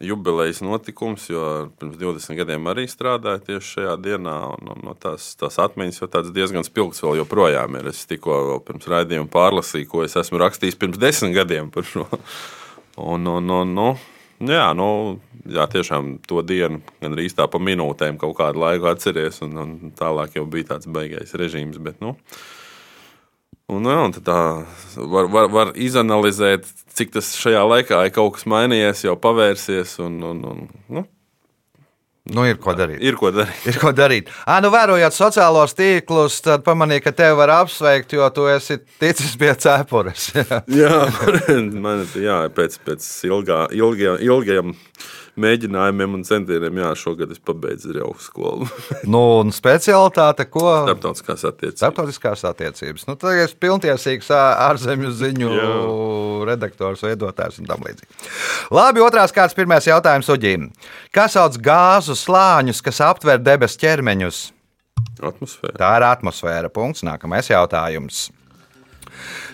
jubilejas 0.00 0.60
notikums, 0.60 1.30
jo 1.30 1.70
pirms 1.80 1.96
20 1.96 2.36
gadiem 2.36 2.68
arī 2.68 2.84
strādāju 2.90 3.44
tieši 3.46 3.70
šajā 3.76 3.94
dienā. 4.04 4.34
Un, 4.56 4.72
un, 4.74 4.82
un 4.92 4.98
tās, 5.00 5.30
tās 5.40 5.56
atmiņas 5.62 6.02
jau 6.02 6.08
tādas 6.12 6.34
diezgan 6.36 6.66
spilgtas 6.66 7.04
vēl 7.04 7.22
joprojām 7.22 7.78
ir. 7.80 7.88
Es 7.92 8.04
tikko 8.08 8.58
pirms 8.66 8.88
raidījuma 8.92 9.30
pārlasīju, 9.32 9.88
ko 9.92 10.04
es 10.04 10.18
esmu 10.20 10.42
rakstījis 10.42 10.76
pirms 10.80 11.00
desmit 11.00 11.36
gadiem 11.36 11.72
par 11.72 11.88
šo. 11.88 12.04
Un, 12.96 13.26
un, 13.28 13.50
un, 13.52 13.72
nu, 13.76 13.88
jā, 14.40 14.68
nu, 14.76 14.88
jā, 15.48 15.66
tiešām 15.72 16.14
to 16.28 16.44
dienu 16.44 16.82
gan 17.00 17.16
arī 17.16 17.28
tā 17.32 17.48
pa 17.48 17.60
minūtēm 17.60 18.20
kaut 18.20 18.36
kādu 18.38 18.62
laiku 18.62 18.88
atceries. 18.92 19.40
Un, 19.44 19.56
un 19.60 19.96
tālāk 19.96 20.36
jau 20.36 20.44
bija 20.48 20.74
tāds 20.74 20.88
beigais 20.92 21.36
režīms. 21.36 21.80
Bet, 21.80 22.02
nu, 22.04 22.18
Un, 23.66 23.82
jā, 23.90 23.96
un 24.06 24.14
tā 24.14 24.38
var, 25.10 25.26
var, 25.26 25.50
var 25.50 25.72
izanalizēt, 25.74 26.68
cik 26.94 27.10
tas 27.16 27.32
šajā 27.40 27.64
laikā 27.66 28.04
ir 28.06 28.14
kaut 28.14 28.36
kas 28.36 28.46
mainījies, 28.46 29.02
jau 29.08 29.16
pavērsies. 29.18 29.96
Un, 30.06 30.20
un, 30.22 30.42
un, 30.52 30.66
nu, 30.86 31.06
Nu, 32.26 32.42
ir 32.42 32.56
ko 32.58 32.72
darīt. 32.74 32.98
ir 33.06 33.14
ko 33.14 33.30
darīt. 33.30 33.66
Ir 33.70 33.76
ko 33.78 33.92
darīt. 33.94 34.30
À, 34.50 34.56
nu, 34.58 34.66
vērojot 34.74 35.14
sociālos 35.14 35.76
tīklus, 35.78 36.40
tad 36.42 36.64
pamanīju, 36.66 37.04
ka 37.04 37.12
tevi 37.14 37.36
var 37.38 37.52
apsveikt, 37.60 38.16
jo 38.18 38.26
tu 38.34 38.48
esi 38.50 38.80
ticis 38.98 39.36
pie 39.38 39.52
cepures. 39.62 40.32
Jā, 40.80 41.04
man 41.70 42.02
jā, 42.18 42.40
pēc, 42.56 42.80
pēc 42.82 43.06
ilgā, 43.30 43.60
ilgajiem, 43.78 44.18
ilgajiem 44.26 44.74
mēģinājumiem 45.40 46.16
un 46.18 46.24
centieniem, 46.26 46.80
jā, 46.82 46.90
šogad 46.98 47.32
es 47.34 47.40
pabeidzu 47.42 47.94
Rīgas 47.96 48.28
skolu. 48.30 48.68
nu, 49.12 49.22
un 49.42 49.52
specialitāte, 49.54 50.46
ko? 50.50 50.64
Starptautiskās 50.88 51.44
attiecības. 51.50 51.80
Starptautiskās 51.82 52.44
attiecības. 52.50 53.06
Nu, 53.10 53.16
tad 53.20 53.42
es 53.44 53.54
pilntiesīgs 53.60 54.32
ārzemju 54.36 55.12
ziņu 55.20 55.52
Jā. 55.52 55.70
redaktors, 56.52 57.04
veidotājs 57.06 57.60
un 57.62 57.70
tam 57.70 57.84
līdzīgi. 57.86 58.28
Labi, 58.76 59.04
otrās 59.04 59.34
kārtas, 59.34 59.56
pirmais 59.58 59.88
jautājums 59.88 60.32
Uģīm. 60.32 60.70
Kā 61.14 61.28
sauc 61.32 61.58
gāzu 61.62 62.16
slāņus, 62.18 62.82
kas 62.84 63.02
aptver 63.04 63.42
debesu 63.42 63.80
ķermeņus? 63.84 64.42
Atmosfēra. 65.20 65.76
Tā 65.80 65.92
ir 65.98 66.08
atmosfēra. 66.08 66.72
Punkts. 66.72 67.04
Nākamais 67.06 67.48
jautājums. 67.52 68.26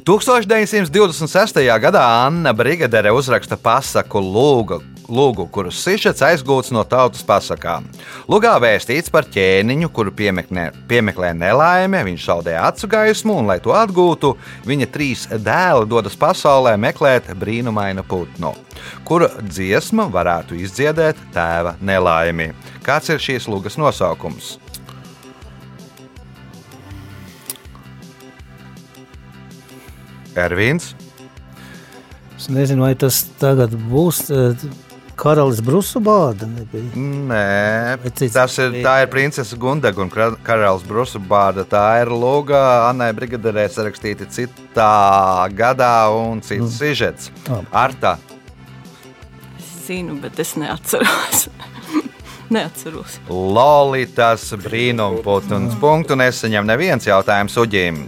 1926. 0.02 1.60
gadā 1.78 2.02
Anna 2.26 2.52
Brigadere 2.52 3.12
uzraksta 3.14 3.56
pasaku 3.56 4.18
Lūgu, 4.18 4.80
lūgu 5.11 5.47
kuras 5.52 5.78
sižets 5.82 6.23
aizgūts 6.25 6.73
no 6.75 6.85
tautas 6.88 7.25
pasakām. 7.26 7.87
Lugā 8.30 8.54
vēstīts 8.62 9.12
par 9.12 9.26
ķēniņu, 9.32 9.90
kuru 9.94 10.12
piemeklē, 10.16 10.68
piemeklē 10.90 11.32
nelaime, 11.37 12.02
viņš 12.06 12.26
zaudē 12.28 12.56
acu 12.62 12.90
gaismu, 12.92 13.38
un, 13.40 13.50
lai 13.50 13.59
to 13.64 13.75
atgūtu, 13.76 14.35
viņa 14.68 14.90
trīs 14.94 15.26
dēli 15.32 15.88
dodas 15.90 16.18
pasaulē 16.18 16.75
meklēt 16.80 17.32
brīnumainu 17.38 18.04
putnu, 18.09 18.54
kura 19.09 19.30
dziesma 19.42 20.09
varētu 20.12 20.59
izdziedēt 20.62 21.21
tēva 21.35 21.76
nelaimi. 21.80 22.52
Kāds 22.87 23.12
ir 23.12 23.23
šīs 23.23 23.49
lūgas 23.50 23.78
nosaukums? 23.80 24.56
Ervīns. 30.32 30.94
Es 32.38 32.49
nezinu, 32.50 32.87
vai 32.87 32.94
tas 32.99 33.21
tagad 33.38 33.75
būs 33.76 34.25
eh, 34.32 34.64
karalis 35.16 35.61
Brusu 35.64 36.00
bāda. 36.02 36.47
Nebija. 36.49 36.90
Nē, 36.97 37.97
tas 38.33 38.59
ir, 38.59 38.78
tā 38.85 38.95
ir 39.04 39.11
princese 39.12 39.57
Gundega 39.61 40.02
un 40.02 40.11
karalis 40.12 40.85
Brusubāda. 40.88 41.64
Tā 41.69 41.85
ir 42.02 42.11
lūga 42.12 42.61
Annai 42.88 43.12
Brigaderē 43.16 43.66
sarakstīta 43.73 44.28
citā 44.33 45.49
gadā 45.57 45.95
un 46.14 46.40
cits 46.45 46.78
sižets. 46.81 47.31
Labi. 47.49 47.66
Arta, 47.73 48.16
Es 49.59 49.88
zinu, 49.88 50.14
bet 50.23 50.38
es 50.38 50.54
neatceros. 50.57 51.49
neatceros. 52.54 53.19
Lolitas 53.28 54.45
brīnumputns 54.62 55.75
punktu 55.83 56.14
nesaņem 56.19 56.69
neviens 56.71 57.07
jautājums 57.09 57.57
uģim. 57.59 58.04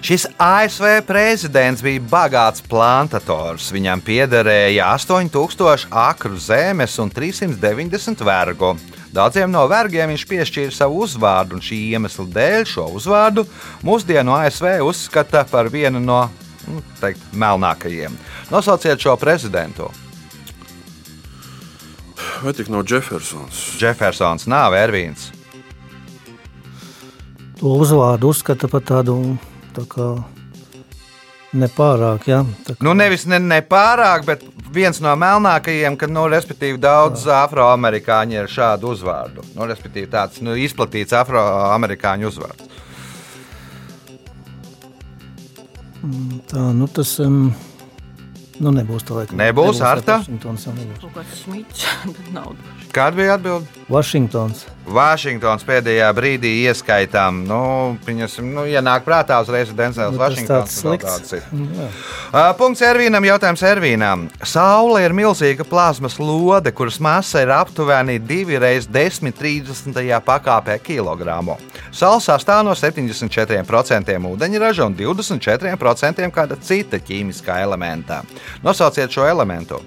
Šis 0.00 0.24
ASV 0.40 1.02
prezidents 1.04 1.82
bija 1.84 2.00
bagāts 2.00 2.62
plantators. 2.64 3.66
Viņam 3.68 4.00
piederēja 4.00 4.86
8000 4.96 5.90
akru 5.92 6.38
zemes 6.40 6.96
un 7.02 7.12
390 7.12 8.24
vergu. 8.24 8.72
Daudziem 9.12 9.52
no 9.52 9.66
vergiem 9.68 10.08
viņš 10.08 10.24
piešķīra 10.30 10.72
savu 10.72 11.02
uzvārdu, 11.04 11.58
un 11.58 11.64
šī 11.64 11.82
iemesla 11.92 12.24
dēļ 12.32 12.64
šo 12.70 12.86
uzvārdu 12.96 13.44
mūsdienu 13.84 14.32
ASV 14.38 14.78
uzskata 14.86 15.44
par 15.50 15.68
vienu 15.68 16.00
no 16.00 16.22
nu, 16.64 16.80
teikt, 17.02 17.20
melnākajiem. 17.36 18.16
Nosauciet 18.48 19.02
šo 19.02 19.18
prezidentu. 19.20 19.90
Vai 22.40 22.56
tik 22.56 22.72
nav 22.72 22.86
Jeffersons? 22.88 23.60
Jeffersons 23.76 24.48
nav 24.48 24.72
Ervīns. 24.78 25.28
To 27.60 27.76
uzvārdu 27.76 28.30
uzskata 28.32 28.70
par 28.72 28.80
tādu 28.86 29.18
tā 29.76 29.86
kā 29.90 30.10
nepārāk. 31.56 32.26
Ja? 32.30 32.42
Tā 32.66 32.74
kā, 32.76 32.84
Nu, 32.84 32.94
nevis 32.94 33.26
ne, 33.30 33.40
ne 33.42 33.60
pārāk, 33.66 34.26
bet 34.28 34.44
viens 34.72 35.00
no 35.02 35.14
melnākajiem, 35.18 35.96
ka, 35.98 36.08
nu, 36.10 36.26
respektīvi, 36.30 36.78
daudz 36.80 37.26
afroamerikāņu 37.40 38.38
ir 38.38 38.50
šādu 38.50 38.94
uzvārdu. 38.94 39.46
Nu, 39.56 39.66
respektīvi, 39.70 40.10
tāds 40.12 40.42
nu, 40.44 40.54
izplatīts 40.58 41.16
afroamerikāņu 41.16 42.30
uzvārds. 42.30 42.70
tā, 46.48 46.62
nu, 46.72 46.86
tas 46.88 47.18
um, 47.20 47.50
nu, 48.60 48.72
nebūs 48.76 49.06
tā 49.08 49.16
laikam. 49.16 49.38
Nebūs, 49.40 49.80
Arta? 49.84 50.20
Vašingtons. 50.20 50.66
jau 50.68 50.74
nebūs. 50.76 51.38
Smits. 51.44 51.86
Kāda 52.90 53.14
bija 53.16 53.36
atbilde? 53.38 53.66
Vašingtons. 53.90 54.64
Vašingtons 54.90 55.62
pēdējā 55.68 56.08
brīdī 56.16 56.50
ieskaitām. 56.66 57.44
Nu, 57.46 57.60
pieņemsim, 58.06 58.48
nu, 58.56 58.64
ja 58.66 58.80
nāk 58.82 59.04
prātā 59.06 59.36
uzreiz 59.42 59.70
Denzels 59.76 60.16
Nu, 60.16 60.18
tas 60.18 60.32
Vašingtons. 60.32 60.48
tāds 60.48 60.80
slikts. 60.80 61.34
Nu. 61.54 61.86
Ā, 62.34 62.48
Punkts 62.58 62.82
Ervīnam. 62.82 63.22
Jautājums 63.28 63.62
Ervīnam. 63.62 64.26
Saule 64.42 65.04
ir 65.04 65.14
milzīga 65.14 65.66
plazmas 65.68 66.18
lode, 66.18 66.72
kuras 66.74 66.98
masa 66.98 67.44
ir 67.44 67.52
aptuveni 67.54 68.18
2 68.18 68.58
reizes 68.58 68.90
10 68.90 69.30
30. 69.38 70.20
pakāpē 70.26 70.80
kilogramu. 70.82 71.58
Saule 71.94 72.20
sastāv 72.24 72.64
no 72.66 72.74
74% 72.74 74.18
ūdeņraža 74.32 74.86
un 74.86 74.96
24% 74.98 76.30
kāda 76.34 76.58
cita 76.58 76.98
ķīmiskā 76.98 77.60
elementa. 77.62 78.22
Nosauciet 78.64 79.12
šo 79.14 79.26
elementu. 79.28 79.80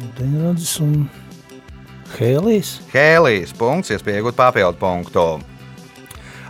Ūdeņradis 0.00 0.74
un 0.84 0.94
hēlijs. 2.16 2.78
Hēlijs 2.92 3.54
punkts, 3.56 3.92
iespēja 3.94 4.20
iegūt 4.20 4.38
papildu 4.38 4.80
punktu. 4.80 5.26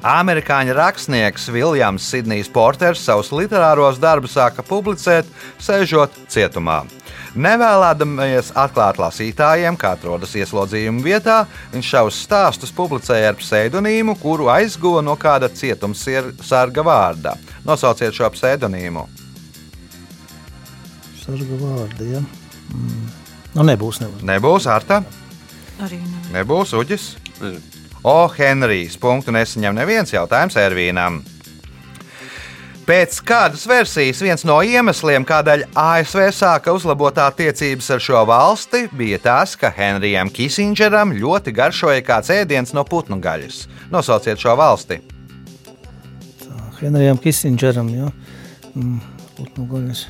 Amerikāņu 0.00 0.73
rakstnieks 0.73 1.50
Viljams 1.52 2.07
Sidnijs 2.09 2.49
Porters 2.49 3.02
savus 3.04 3.28
literāros 3.37 3.99
darbus 4.00 4.33
sāka 4.33 4.64
publicēt, 4.64 5.28
sēžot 5.61 6.16
cietumā. 6.33 6.80
Nevēlēdamies 7.37 8.50
atklāt 8.59 8.99
lasītājiem, 8.99 9.76
kā 9.78 9.92
atrodas 9.95 10.33
ieslodzījuma 10.35 11.04
vietā, 11.04 11.37
viņš 11.71 11.90
savus 11.92 12.19
stāstus 12.25 12.73
publicēja 12.75 13.30
ar 13.30 13.38
pseidonīmu, 13.38 14.16
kuru 14.19 14.49
aizguva 14.50 15.04
no 15.04 15.14
kāda 15.21 15.52
cietumsarga 15.52 16.87
vārda. 16.87 17.37
Nosauciet 17.69 18.16
šo 18.16 18.33
pseidonīmu. 18.35 19.04
Sarga 21.30 21.56
vārdi. 21.60 22.06
Ja? 22.10 22.20
Mm. 22.75 23.02
Nu, 23.54 23.66
nebūs, 23.66 24.00
nebūs. 24.02 24.22
Nebūs 24.26 24.66
Arta, 24.70 25.02
Arī 25.80 26.00
ne. 26.02 26.22
nebūs 26.34 26.75
Uģis. 26.76 27.12
O, 28.02 28.25
Henrijs. 28.34 28.96
Punktu 28.99 29.32
nesaņem 29.34 29.76
neviens 29.76 30.10
jautājums 30.14 30.56
Ervīnam. 30.58 31.20
Pēc 32.88 33.20
kādas 33.22 33.62
versijas 33.70 34.18
viens 34.25 34.42
no 34.49 34.56
iemesliem, 34.66 35.22
kādēļ 35.28 35.68
ASV 35.78 36.25
sāka 36.34 36.72
uzlabot 36.75 37.20
attiecības 37.22 37.92
ar 37.94 38.02
šo 38.02 38.25
valsti, 38.26 38.88
bija 38.99 39.20
tas, 39.22 39.52
ka 39.54 39.70
Henrijam 39.76 40.32
Kisindžeram 40.34 41.12
ļoti 41.14 41.54
garšoja 41.54 42.02
kāds 42.02 42.32
ēdiens 42.34 42.75
no 42.75 42.82
putnu 42.88 43.20
gaļas. 43.22 43.68
Nosauciet 43.94 44.42
šo 44.42 44.56
valsti. 44.58 44.99
Henrijam 46.80 47.20
Kisindžeram. 47.22 47.92
Ja? 47.94 48.10
Mm. 48.75 48.99
Putnu 49.37 49.68
gaļas. 49.70 50.08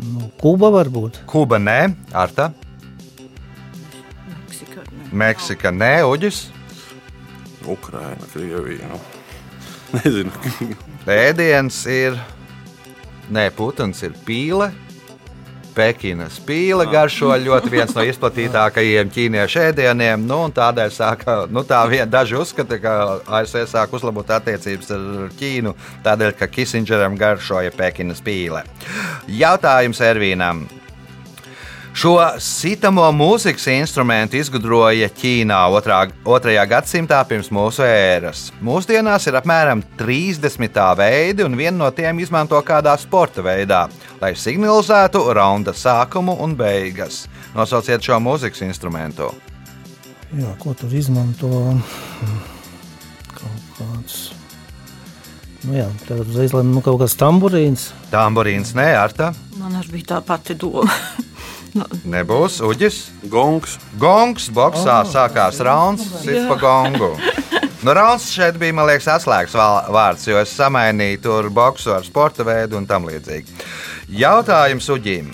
Nu, 0.00 0.30
Kuba 0.40 0.70
varbūt. 0.72 1.22
Kuba 1.28 1.58
nē, 1.60 1.94
Arta, 2.16 2.50
Meksika. 4.60 4.84
Ne. 4.90 5.08
Meksika 5.12 5.72
nē, 5.74 5.94
Uģis. 6.08 6.44
Ukraina, 7.68 8.28
Krievija. 8.32 8.88
Nu. 8.88 9.00
Nezinu. 9.98 10.32
Ēdiens 11.10 11.80
ir. 11.90 12.16
Nē, 13.30 13.50
putns 13.54 14.02
ir 14.06 14.14
pīle. 14.26 14.70
Pekinas 15.80 16.36
pīle 16.44 16.84
garšo 16.92 17.30
ļoti 17.40 17.70
viens 17.72 17.94
no 17.96 18.02
izplatītākajiem 18.04 19.08
ķīniešu 19.14 19.62
ēdieniem. 19.62 20.26
Nu, 20.28 20.42
tādēļ 20.52 20.92
sāka, 20.92 21.36
nu, 21.48 21.62
tā 21.64 21.78
vien, 21.88 22.04
daži 22.10 22.36
uzskata, 22.36 22.76
ka 22.82 22.92
ASV 23.40 23.64
sāk 23.70 23.94
uzlabot 23.96 24.28
attiecības 24.36 24.92
ar 24.92 25.32
Ķīnu, 25.40 25.72
tādēļ, 26.04 26.34
ka 26.36 26.50
Kisindžeram 26.52 27.16
garšoja 27.20 27.72
Pekinas 27.78 28.20
pīle. 28.24 28.60
Jautājums 29.40 30.04
Ervīnam. 30.04 30.66
Šo 31.90 32.12
sitamo 32.38 33.02
mūzikas 33.12 33.64
instrumentu 33.72 34.38
izgudroja 34.38 35.08
Ķīnā 35.10 35.58
2. 36.22 36.52
gadsimtā 36.70 37.18
pirms 37.26 37.50
mūsu 37.50 37.82
ēras. 37.82 38.44
Mūsdienās 38.62 39.26
ir 39.26 39.38
apmēram 39.40 39.82
30 39.98 40.70
tā 40.70 40.86
veidi, 40.96 41.42
un 41.42 41.58
vienu 41.58 41.82
no 41.82 41.90
tiem 41.90 42.22
izmanto 42.22 42.60
kādā 42.62 42.94
sporta 43.00 43.42
veidā, 43.42 43.88
lai 44.22 44.32
signalizētu 44.38 45.24
raunda 45.34 45.74
sākumu 45.74 46.36
un 46.44 46.54
beigas. 46.56 47.24
Nosauciet 47.58 48.06
šo 48.06 48.20
mūzikas 48.22 48.62
instrumentu. 48.68 49.32
Jā, 50.30 50.54
ko 50.62 50.76
tur 50.78 50.94
izmanto? 50.94 51.50
Kaut 53.34 53.72
kāds. 53.80 54.20
Nu 55.66 55.74
jā, 55.74 55.88
tagad 56.06 56.30
uzreiz 56.30 56.54
lai 56.54 56.62
nu, 56.64 56.84
kaut 56.86 57.02
kāds 57.02 57.18
tamburīns. 57.18 57.90
Tamborīns, 58.14 58.76
nē, 58.78 58.92
Arta. 59.00 59.32
Man 59.58 59.74
arī 59.82 59.98
bija 59.98 60.14
tā 60.14 60.22
pati 60.30 60.54
doma. 60.54 60.86
Nu, 61.74 61.84
Nebūs 62.10 62.58
Uģis. 62.66 62.96
Gongs. 63.30 63.76
Gongs, 64.02 64.48
boxā 64.50 65.00
sākās 65.06 65.60
rauns, 65.62 66.02
pa 66.48 66.56
gongu. 66.58 67.12
Nu, 67.86 67.92
rauns 67.96 68.26
šeit 68.34 68.58
bija, 68.60 68.74
man 68.76 68.88
liekas, 68.90 69.06
atslēgas 69.14 69.54
vā- 69.56 69.86
vārds, 69.94 70.26
jo 70.28 70.36
es 70.42 70.50
samainīju 70.58 71.20
tur 71.22 71.48
boxu 71.54 71.94
ar 71.94 72.02
sporta 72.04 72.44
veidu 72.44 72.76
un 72.76 72.86
tam 72.90 73.06
līdzīgi. 73.06 73.54
Jautājums 74.10 74.88
Uģim. 74.90 75.30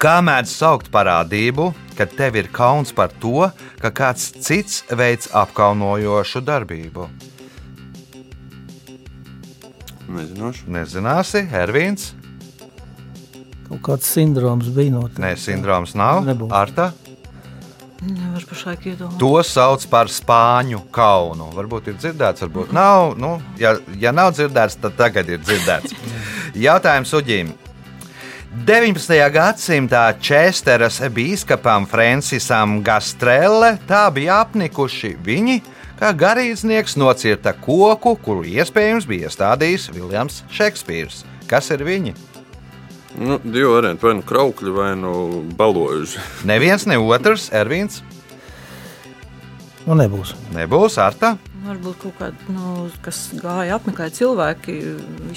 Kā 0.00 0.20
mēdz 0.24 0.54
saukt 0.54 0.88
parādību, 0.94 1.74
kad 1.98 2.14
tev 2.16 2.36
ir 2.40 2.48
kauns 2.48 2.94
par 2.96 3.10
to, 3.20 3.50
ka 3.82 3.90
kāds 3.90 4.30
cits 4.40 4.84
veids 4.88 5.28
apkaunojošu 5.36 6.40
darbību? 6.46 7.08
Nezināšu. 10.10 10.64
Nezināsi, 10.74 11.44
Ervīns? 11.54 12.12
Kaut 13.70 13.84
kāds 13.86 14.10
sindroms 14.10 14.68
bija 14.74 14.96
no 14.96 15.06
tā. 15.06 15.22
Nē, 15.22 15.36
sindroms 15.38 15.94
nav. 15.98 16.24
Nebūs. 16.26 16.50
Arta? 16.50 16.90
nevar 18.00 18.44
pašlaik 18.48 18.86
iedomāties. 18.86 19.18
To 19.20 19.32
sauc 19.44 19.84
par 19.92 20.10
spāņu 20.10 20.82
kaunu. 20.94 21.50
Varbūt 21.56 21.90
ir 21.92 21.98
dzirdēts, 22.00 22.44
varbūt 22.46 22.72
nav. 22.76 23.14
Nu, 23.20 23.34
ja, 23.60 23.74
ja 24.00 24.12
nav 24.16 24.32
dzirdēts, 24.36 24.78
tad 24.80 24.96
tagad 24.98 25.28
ir 25.28 25.42
dzirdēts. 25.42 25.96
Jautājums 26.68 27.12
Uģim. 27.16 27.52
19. 28.66 29.12
gadsimtā 29.30 30.08
Česteras 30.18 30.98
biskupam 31.14 31.84
Francisam 31.86 32.80
Gastrelle 32.82 33.76
tā 33.86 34.08
bija 34.14 34.40
apnikuši 34.42 35.12
viņi, 35.22 35.60
kā 36.00 36.10
garīdznieks 36.18 36.96
nocirta 36.98 37.52
koku, 37.54 38.16
kuru 38.24 38.42
iespējams 38.48 39.06
bija 39.06 39.30
iestādījis 39.30 39.92
Viljams 39.94 40.42
Šekspīrs. 40.50 41.22
Kas 41.50 41.70
ir 41.70 41.86
viņi? 41.86 42.16
Nu, 43.18 43.40
divi 43.42 43.66
varianti. 43.66 44.04
Vai 44.06 44.14
nu 44.20 44.22
kraukļi, 44.26 44.70
vai 44.76 44.90
nu 44.96 45.12
baloži. 45.58 46.20
Neviens, 46.50 46.86
ne 46.86 46.98
otrs, 46.98 47.50
Ervīns. 47.52 48.02
Nu, 49.86 49.96
nebūs. 49.96 50.34
Nebūs 50.54 50.98
Arta. 51.02 51.36
Varbūt 51.60 51.96
kaut 52.00 52.14
kāda, 52.16 52.46
nu, 52.54 52.86
kas 53.04 53.18
gāja 53.36 53.74
apmeklēt 53.76 54.14
cilvēki. 54.16 54.74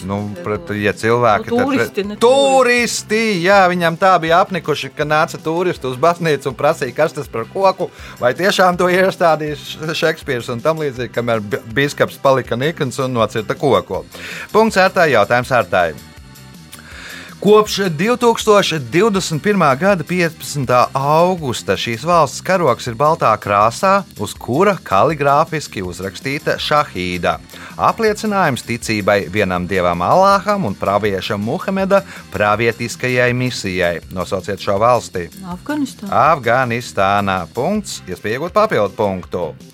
Nu, 0.08 0.22
pret, 0.46 0.70
ja 0.80 0.94
cilvēki 0.96 1.52
Nu, 1.52 1.58
tad 1.58 1.66
turisti, 1.68 1.96
pret- 1.98 2.08
ne 2.14 2.18
turisti, 2.22 3.20
jā, 3.44 3.58
viņam 3.72 3.98
tā 4.00 4.14
bija 4.24 4.40
apnikuši, 4.46 4.92
ka 4.96 5.04
nāca 5.08 5.36
turisti 5.44 5.90
uz 5.90 5.98
baznīcu 6.00 6.48
un 6.54 6.56
prasīja, 6.60 6.96
kas 6.96 7.18
tas 7.18 7.28
par 7.32 7.44
koku, 7.52 7.90
vai 8.24 8.32
tiešām 8.40 8.80
to 8.80 8.88
ir 8.94 9.10
iestādījis 9.10 9.66
Šekspīrs 10.00 10.48
un 10.56 10.64
tam 10.64 10.80
līdzīgi, 10.80 11.12
kamēr 11.12 11.44
bi- 11.44 11.60
biskups 11.82 12.16
palika 12.24 12.56
nikns 12.56 13.02
un 13.04 13.12
nocirta 13.20 13.58
koku. 13.60 14.06
Punkts 14.56 14.80
ērtā 14.80 15.10
jautājums 15.12 15.52
ērtāji. 15.60 16.00
Kopš 17.44 17.78
2021. 17.78 19.80
gada 19.80 20.04
15. 20.04 20.88
augusta 20.94 21.76
šīs 21.76 22.06
valsts 22.08 22.40
karoks 22.40 22.88
ir 22.88 22.96
baltā 22.96 23.34
krāsā, 23.36 24.06
uz 24.16 24.32
kura 24.40 24.78
kaligrāfiski 24.80 25.84
uzrakstīta 25.84 26.56
šahīda. 26.56 27.34
Apliecinājums 27.76 28.64
ticībai 28.64 29.28
vienam 29.28 29.68
dievam 29.68 30.06
Allāham 30.08 30.70
un 30.70 30.78
praviešam 30.80 31.44
Muhameda 31.44 32.06
pravietiskajai 32.32 33.34
misijai. 33.36 34.00
Nosauciet 34.16 34.64
šo 34.64 34.80
valsti. 34.80 35.28
Afganistānā. 35.44 36.16
Afganistānā. 36.32 37.38
Punkts, 37.52 38.00
iespējot 38.08 38.56
papildu 38.56 38.96
punktu. 38.96 39.73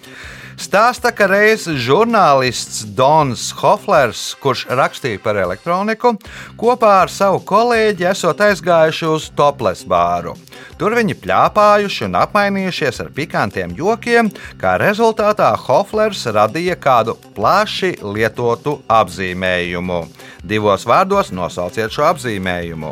Stāsta, 0.60 1.13
ka 1.15 1.24
reiz 1.32 1.63
žurnālists 1.80 2.82
Dons 2.91 3.45
Hoflers, 3.62 4.34
kurš 4.43 4.65
rakstīja 4.76 5.22
par 5.24 5.38
elektroniku, 5.39 6.12
kopā 6.60 6.89
ar 7.06 7.12
savu 7.13 7.39
kolēģi 7.48 8.10
esot 8.10 8.41
aizgājuši 8.43 9.06
uz 9.08 9.30
Toples 9.39 9.86
bāru. 9.88 10.34
Tur 10.76 10.98
viņi 11.00 11.15
plāpājuši 11.22 12.10
un 12.10 12.17
apmainījušies 12.19 13.00
ar 13.06 13.12
pikantiem 13.15 13.72
jokiem, 13.78 14.28
kā 14.60 14.74
rezultātā 14.82 15.54
Hoflers 15.63 16.26
radīja 16.28 16.76
kādu 16.76 17.15
plaši 17.38 17.93
lietotu 18.04 18.82
apzīmējumu. 18.91 20.02
Divos 20.43 20.84
vārdos 20.89 21.32
nosauciet 21.32 21.95
šo 21.95 22.04
apzīmējumu. 22.10 22.91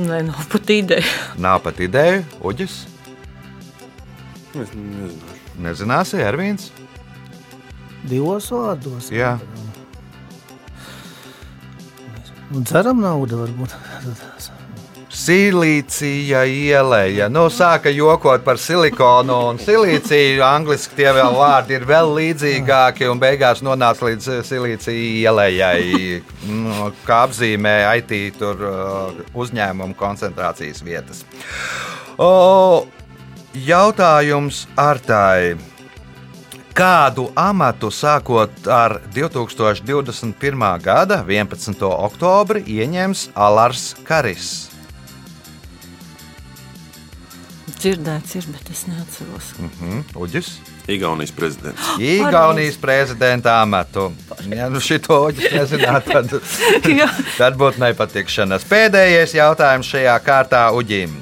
Nē, 0.00 0.22
nav 0.30 0.48
pat 0.48 0.72
ideja. 0.72 1.12
Nav 1.36 1.60
pat 1.66 1.84
ideju, 1.84 2.24
Uģis. 2.40 2.80
Es 4.56 4.72
nezinu. 4.72 5.39
Nezināsi, 5.60 6.20
Ervīns? 6.24 6.70
Divos 8.08 8.48
vārdos. 8.54 9.10
Jā. 9.12 9.34
Un 12.50 12.64
ceram 12.66 13.02
naudu 13.02 13.42
varbūt. 13.42 13.74
Silīcija 15.20 16.44
ielēja. 16.48 17.26
Nu, 17.30 17.44
sāka 17.52 17.90
jokot 17.92 18.44
par 18.46 18.58
silikonu 18.62 19.36
un 19.50 19.58
silīciju. 19.60 20.40
Angliski 20.46 20.96
tie 21.02 21.10
vēl 21.14 21.34
vārdi 21.36 21.76
ir 21.76 21.84
vēl 21.86 22.14
līdzīgāki, 22.16 23.08
un 23.10 23.20
beigās 23.20 23.60
nonāca 23.66 24.06
līdz 24.08 24.40
silīcija 24.48 25.26
ielējai, 25.26 26.22
nu, 26.48 26.88
kā 27.04 27.24
apzīmē 27.26 27.74
IT 28.00 28.14
tur, 28.38 28.64
uh, 28.64 29.20
uzņēmumu 29.44 29.98
koncentrācijas 29.98 30.80
vietas. 30.86 31.26
O, 32.16 32.86
jautājums 33.54 34.66
Artai. 34.78 35.56
Kādu 36.74 37.26
amatu 37.36 37.90
sākot 37.90 38.66
ar 38.70 39.00
2021. 39.12 40.66
gada 40.82 41.20
11. 41.26 41.82
oktobri 41.90 42.62
ieņems 42.78 43.30
Alars 43.34 43.94
Karis? 44.06 44.70
Dzirdēts 47.80 48.36
ir, 48.36 48.44
bet 48.52 48.70
es 48.70 48.84
neatceros. 48.86 49.54
Mhm, 49.56 50.02
Uģis? 50.20 50.50
Igaunijas 50.90 51.32
prezidents. 51.32 51.90
Igaunijas 52.12 52.76
prezidenta 52.80 53.60
amatu. 53.62 54.10
Ja 54.52 54.68
nu 54.68 54.82
šito 54.84 55.16
Uģis 55.30 55.54
nezinātu, 55.56 56.12
tad, 56.12 56.34
tad 57.40 57.58
būtu 57.60 57.80
nepatikšanas. 57.82 58.68
Pēdējais 58.68 59.34
jautājums 59.38 59.90
šajā 59.90 60.16
kārtā 60.24 60.66
Uģim. 60.76 61.19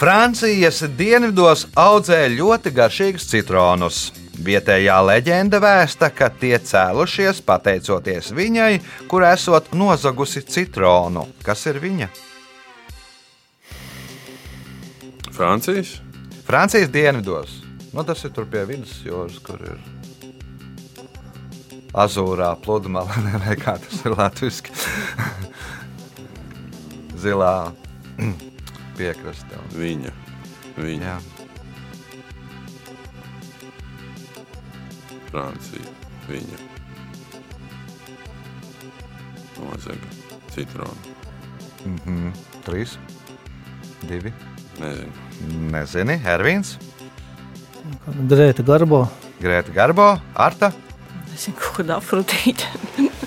Francijas 0.00 0.78
dienvidos 0.96 1.66
audzē 1.76 2.22
ļoti 2.32 2.70
garšīgus 2.72 3.26
citronus. 3.28 3.98
Vietējā 4.40 4.94
leģenda 5.04 5.60
vēsta, 5.60 6.08
ka 6.16 6.30
tie 6.40 6.54
cēlušies 6.56 7.42
pateicoties 7.44 8.30
viņai, 8.32 8.80
kur 9.12 9.26
esot 9.28 9.68
nozagusi 9.76 10.40
citronu. 10.40 11.26
Kas 11.44 11.66
ir 11.68 11.82
viņa? 11.84 12.08
Francijas? 15.36 15.98
Francijas 16.48 16.88
dienvidos. 16.88 17.58
Nu, 17.92 18.00
tas 18.00 18.24
ir 18.24 18.32
tur 18.32 18.48
pie 18.48 18.64
vidusjūras, 18.72 19.36
kur 19.44 19.60
ir 19.60 19.78
azūrā 21.92 22.54
pludmale, 22.64 23.36
vai 23.44 23.60
kā 23.60 23.76
tas 23.84 24.00
ir 24.08 24.16
latviešu. 24.16 24.72
Zilā 27.20 27.56
piekrastē. 29.00 29.60
Viņa. 29.80 30.12
Viņa. 30.76 31.14
Jā. 31.14 31.18
Francija. 35.30 35.96
Viņa. 36.28 36.60
Nozaga. 39.60 40.14
Citronu. 40.52 41.16
Mhm. 41.86 42.30
Trīs, 42.66 42.98
divi. 44.04 44.32
Nezinu. 44.80 45.12
Nezini, 45.72 46.16
Ervīns, 46.28 46.76
Grēta 48.30 48.64
Garbo. 48.64 49.04
Grēta 49.40 49.72
Garbo, 49.74 50.06
Arta. 50.34 50.70
Es 51.34 51.46
zinu, 51.46 51.56
kaut 51.60 51.80
kāda 51.80 51.96
afrodīte. 51.98 52.68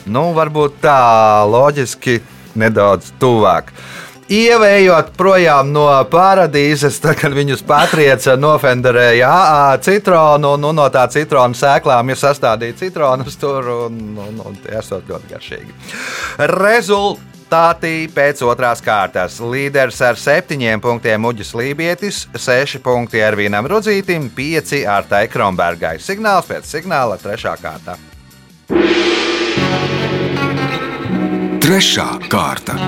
Nu, 0.05 0.27
varbūt 0.35 0.79
tā 0.83 0.97
loģiski 1.49 2.19
nedaudz 2.59 3.11
tuvāk. 3.21 3.71
Ievējot 4.31 5.11
projām 5.19 5.73
no 5.75 5.87
paradīzes, 6.07 6.99
tad, 7.03 7.17
kad 7.19 7.33
viņus 7.35 7.63
patrieca, 7.67 8.37
nofenderēja 8.39 9.33
citronu, 9.83 10.53
un 10.55 10.63
nu, 10.63 10.71
no 10.75 10.87
tā 10.93 11.03
citronu 11.11 11.57
sēklām 11.57 12.13
ir 12.13 12.19
sastādīti 12.19 12.85
citronus 12.85 13.35
tur, 13.39 13.67
un, 13.87 13.99
un, 14.23 14.39
un 14.47 14.55
tie 14.63 14.77
esot 14.79 15.09
ļoti 15.11 15.31
garšīgi. 15.33 15.75
Rezultāti 16.53 18.07
pēc 18.15 18.45
otrās 18.47 18.79
kārtas. 18.85 19.41
Līderis 19.43 19.99
ar 20.07 20.19
septiņiem 20.19 20.81
punktiem 20.83 21.27
Uģis 21.27 21.51
Lībietis, 21.59 22.23
seši 22.31 22.79
punkti 22.85 23.19
Ervīnam 23.19 23.67
Rudzītim, 23.67 24.31
pieci 24.31 24.85
Artai 24.87 25.25
Krombergai. 25.27 25.97
Signāls 25.99 26.47
pēc 26.47 26.71
signāla 26.77 27.19
trešā 27.19 27.57
kārta. 27.59 27.99
Trešā 31.63 32.09
kārta. 32.31 32.79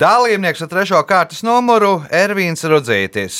Dalībnieks 0.00 0.62
ar 0.64 0.68
trešo 0.70 1.00
kārtas 1.04 1.42
numuru- 1.44 1.98
Ervīns 2.24 2.62
Rudzītis. 2.64 3.34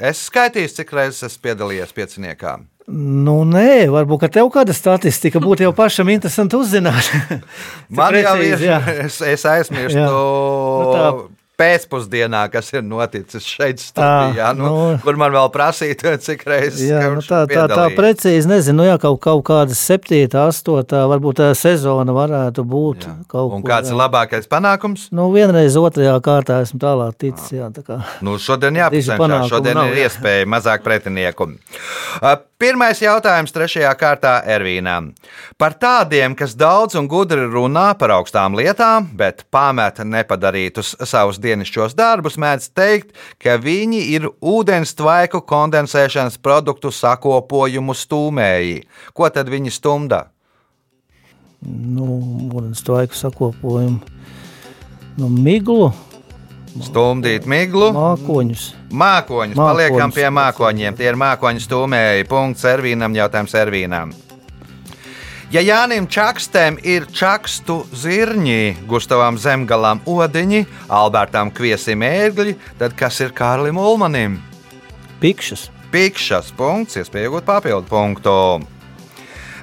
Es 0.00 0.22
skaitīju, 0.30 0.70
cik 0.78 0.92
reizes 0.96 1.26
esmu 1.26 1.42
piedalījies 1.44 1.92
pieciniekā. 1.92 2.54
Nu, 2.88 3.34
nē, 3.44 3.90
varbūt 3.92 4.22
ka 4.22 4.30
tev 4.32 4.48
kāda 4.54 4.72
statistika 4.76 5.42
būtu 5.44 5.66
jau 5.66 5.74
pašam 5.76 6.08
interesanti 6.08 6.56
uzzināt. 6.56 7.10
Man 8.00 8.16
jau 8.16 8.32
ir, 8.40 8.56
precīzi, 8.56 8.68
jā. 8.70 8.78
es, 9.04 9.20
es 9.28 9.44
aizmirstu. 9.44 10.00
Nu, 10.08 10.88
tā- 10.96 11.12
pēcpusdienā, 11.60 12.44
kas 12.52 12.72
ir 12.74 12.82
noticis 12.86 13.46
šeit, 13.46 13.82
studijā, 13.82 14.50
Ā, 14.50 14.56
nu, 14.58 14.66
nu. 14.66 14.98
kur 15.04 15.18
man 15.20 15.32
vēl 15.34 15.50
prasīja, 15.54 16.14
cik 16.26 16.44
reizes 16.48 16.82
Jā, 16.88 17.02
nu 17.14 17.22
tā, 17.24 17.44
tā, 17.50 17.66
tā 17.70 17.86
precīzi 17.96 18.50
nezinu. 18.50 18.80
Nu, 18.82 18.86
jā, 18.88 18.96
kaut, 19.02 19.20
kaut 19.24 19.44
kāda 19.46 19.76
septītā, 19.78 20.48
astotā, 20.50 21.04
varbūt 21.10 21.40
tā 21.42 21.50
sezona 21.58 22.14
varētu 22.16 22.64
būt. 22.66 23.06
Jā. 23.06 23.14
kaut 23.30 23.54
Un 23.54 23.62
kur, 23.62 23.70
kāds 23.70 23.92
ir 23.92 23.98
labākais 24.00 24.50
panākums? 24.50 25.06
Nu, 25.14 25.28
vienreiz 25.34 25.78
otrajā 25.78 26.16
kārtā 26.24 26.60
esmu 26.64 26.80
tālāk 26.82 27.20
ticis. 27.22 27.52
Jā, 27.54 27.70
tā 27.74 27.84
kā. 27.86 28.00
Nu, 28.24 28.38
šodien 28.42 28.74
panākumi 29.20 29.52
Šodien 29.52 29.78
nav, 29.78 29.92
ir 29.92 30.08
iespēja 30.08 30.48
mazāk 30.50 30.82
pretinieku. 30.86 31.52
Pirmais 32.64 32.96
jautājums 32.96 33.52
trešajā 33.52 33.90
kārtā 34.00 34.30
Ervīnam. 34.48 35.10
Par 35.60 35.74
tādiem, 35.76 36.32
kas 36.32 36.54
daudz 36.56 36.94
un 36.96 37.04
gudri 37.12 37.42
runā 37.52 37.90
par 38.00 38.14
augstām 38.14 38.54
lietām, 38.56 39.10
bet 39.20 39.42
pameta 39.52 40.06
nepadarītus 40.08 40.94
savus 41.04 41.36
dienasčos 41.44 41.92
darbus, 41.98 42.38
mēdz 42.40 42.70
teikt, 42.72 43.12
ka 43.36 43.58
viņi 43.60 44.00
ir 44.14 44.30
ūdens 44.40 44.96
tvaiku 44.96 45.42
kondensēšanas 45.44 46.40
produktu 46.40 46.88
sakopojumu 46.88 47.92
stūmēji. 47.92 48.80
Ko 49.12 49.28
tad 49.28 49.52
viņi 49.52 49.74
stumda? 49.74 50.22
Nu, 51.68 52.16
ūdens 52.48 52.80
tvaiku 52.86 53.20
sakopojumu. 53.26 54.00
Nu, 55.20 55.28
miglu, 55.28 55.92
Stumdīt 56.82 57.46
miglu. 57.46 57.92
mākoņus. 57.94 58.74
Mākoņus, 58.90 59.54
Mākoņus. 59.54 59.54
paliekam 59.54 60.12
pie 60.12 60.26
mākoņiem. 60.26 60.96
Tie 60.98 61.06
ir 61.06 61.14
mākoņu 61.14 61.62
stūmēji. 61.62 62.26
Punkts 62.28 62.64
Ervīnam, 62.66 63.14
jautājums 63.14 63.54
Ervīnam. 63.54 64.14
Ja 65.54 65.60
Jānim 65.62 66.08
Čakstam 66.10 66.78
ir 66.82 67.06
čakstu 67.14 67.84
zirņi, 67.94 68.86
Gustavam 68.90 69.38
Zemgalam 69.38 70.00
odiņi, 70.06 70.64
Albertam 70.88 71.52
Kviesim 71.54 72.02
ērgļi, 72.02 72.56
tad 72.78 72.96
kas 72.98 73.20
ir 73.20 73.30
Kārlim 73.30 73.78
Ulmanim? 73.78 74.40
Pikšas. 75.20 75.68
Pikšas 75.94 76.50
punkts, 76.58 76.96
iespēja 76.98 77.28
iegūt 77.28 77.46
papildu 77.46 77.86
punktu. 77.86 78.34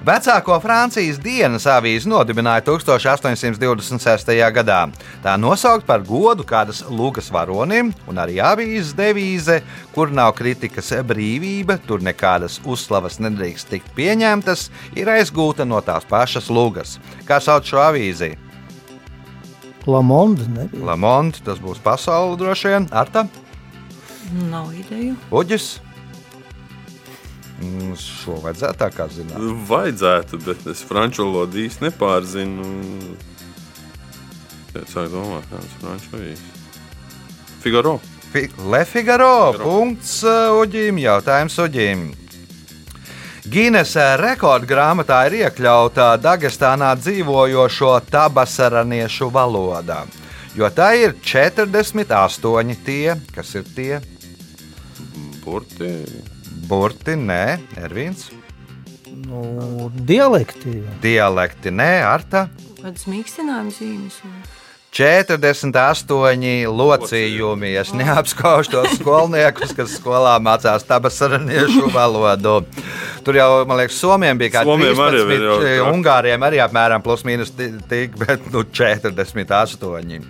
Vecāko 0.01 0.55
Francijas 0.57 1.19
dienas 1.21 1.67
avīzi 1.69 2.09
nodibināja 2.09 2.63
1826. 2.65 4.31
gadā. 4.55 4.79
Tā 5.21 5.35
nosaukt 5.37 5.85
par 5.85 6.01
godu 6.01 6.41
kādas 6.47 6.79
lūgas 6.89 7.29
varonim, 7.29 7.91
un 8.09 8.17
arī 8.17 8.39
avīzes 8.41 8.95
devīze, 8.97 9.59
kur 9.93 10.09
nav 10.09 10.33
kritikas 10.39 10.89
brīvība, 11.05 11.77
tur 11.85 12.01
nekādas 12.01 12.57
uzslavas 12.65 13.19
nedrīkst 13.21 13.69
tikt 13.69 13.93
pieņemtas, 13.93 14.71
ir 14.97 15.13
aizgūta 15.13 15.69
no 15.69 15.83
tās 15.85 16.09
pašas 16.09 16.49
lūgas. 16.49 16.97
Kā 17.29 17.37
sauc 17.37 17.69
šo 17.69 17.83
avīzi? 17.85 18.33
Lamonde, 19.85 20.49
nebija. 20.49 20.81
Lamonde, 20.89 21.45
tas 21.45 21.61
būs 21.61 21.77
pasaule 21.85 22.41
droši 22.41 22.73
vien. 22.73 22.89
Arta, 22.89 23.27
Nav 24.49 24.71
ideju. 24.73 25.13
Uģis. 25.29 25.75
Mm, 27.62 27.91
Šo 28.02 28.39
vajadzētu 28.41 28.80
tā 28.82 28.88
kā 28.95 29.06
zināt. 29.13 29.38
Vajadzētu, 29.69 30.39
bet 30.45 30.63
es 30.71 30.82
franču 30.88 31.28
valodu 31.28 31.60
īsti 31.62 31.86
nepārzinu. 31.89 32.65
Es 34.71 34.88
sāku 34.95 35.12
domāt, 35.17 35.45
kāds 35.52 35.67
ir 35.67 35.78
franču 35.84 36.15
valodas. 36.15 36.47
Figaro. 37.62 38.00
Fi- 38.32 38.50
Le 38.71 38.80
Figaro. 38.88 39.34
Punkts 39.60 40.21
uh, 40.24 40.56
Uģim. 40.62 40.97
Jautājums 41.04 41.58
Uģim. 41.62 42.08
Gīnesa 43.52 44.15
rekordgrāmatā 44.21 45.19
ir 45.28 45.36
iekļauta 45.43 46.12
Dagestānā 46.21 46.91
dzīvojošo 47.02 47.95
tabasaraniešu 48.13 49.28
valoda, 49.34 50.04
jo 50.56 50.69
tā 50.78 50.91
ir 51.02 51.15
48 51.26 52.76
tie, 52.86 53.15
kas 53.34 53.56
ir 53.58 53.65
tie 53.76 53.97
Burti. 55.41 55.89
Burti, 56.71 57.17
nē, 57.19 57.43
Ervīns, 57.84 58.29
Nu, 59.21 59.89
dialekti. 60.07 60.79
dialekti, 61.03 61.69
nē, 61.75 61.91
Arta. 62.07 62.45
Kādas 62.81 63.03
mīkstinājuma 63.12 63.71
zīmes? 63.75 64.17
vai? 64.23 64.39
48 64.91 66.65
locījumi. 66.67 67.69
Es 67.79 67.91
neapskaužu 67.95 68.73
tos 68.73 68.95
skolniekus, 68.99 69.71
kas 69.77 69.93
skolā 69.99 70.34
mācās 70.43 70.84
tabasaraniešu 70.89 71.88
valodu. 71.93 72.57
Tur 73.23 73.38
jau, 73.38 73.49
man 73.69 73.79
liekas, 73.79 73.99
Somijam 74.01 74.39
bija 74.41 74.57
kaut 74.57 74.73
arī 74.73 74.89
13, 74.91 75.36
ir 75.38 75.45
jau 75.77 75.86
tā. 75.86 75.93
Ungāriem 75.93 76.43
arī 76.47 76.60
apmēram 76.65 77.03
plus 77.05 77.23
mīnus 77.27 77.53
ti- 77.55 77.71
tik, 77.91 78.17
bet 78.19 78.49
nu 78.51 78.65
48. 78.65 80.25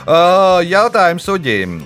Uh, 0.00 0.60
jautājums 0.70 1.26
Uģim. 1.32 1.80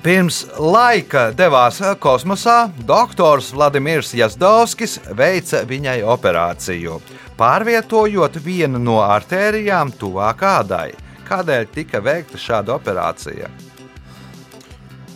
Pirms 0.00 0.46
laika 0.56 1.26
devās 1.36 1.76
kosmosā, 2.00 2.70
doktors 2.88 3.50
Vladimirs 3.52 4.14
Jazdovskis 4.16 4.94
veica 5.12 5.58
viņai 5.68 5.98
operāciju, 6.08 6.94
pārvietojot 7.36 8.38
vienu 8.40 8.80
no 8.80 9.02
artērijām 9.04 9.90
tuvāk 10.00 10.44
ādai. 10.48 10.86
Kādēļ 11.28 11.68
tika 11.74 12.00
veikta 12.00 12.40
šāda 12.40 12.78
operācija? 12.78 13.50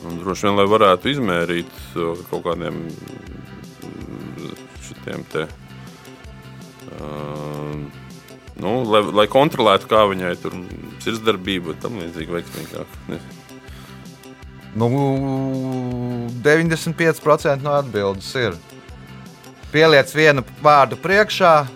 Un 0.05 0.19
droši 0.21 0.51
vien, 0.51 0.59
lai 0.59 0.67
varētu 0.69 1.15
izmērīt 1.15 1.73
uh, 1.97 2.21
kaut 2.29 2.45
kādiem 2.45 2.83
šitiem 4.85 5.25
te. 5.33 5.47
Uh, 6.99 7.73
nu, 8.61 8.75
lai, 8.93 9.01
lai 9.23 9.27
kontrolētu, 9.33 9.89
kā 9.89 10.05
viņai 10.13 10.35
tur 10.45 10.61
sirdsdarbība 11.07 11.73
un 11.73 11.81
tam 11.87 11.97
līdzīgi 12.05 12.37
veiksmīgāk. 12.37 13.01
Ne. 13.15 13.23
Nu, 14.75 14.89
95% 16.43 17.63
no 17.63 17.71
atbildes 17.79 18.35
ir. 18.35 18.57
Pieliec 19.75 20.15
vienu 20.15 20.43
vārdu 20.63 20.97
priekšā. 21.03 21.67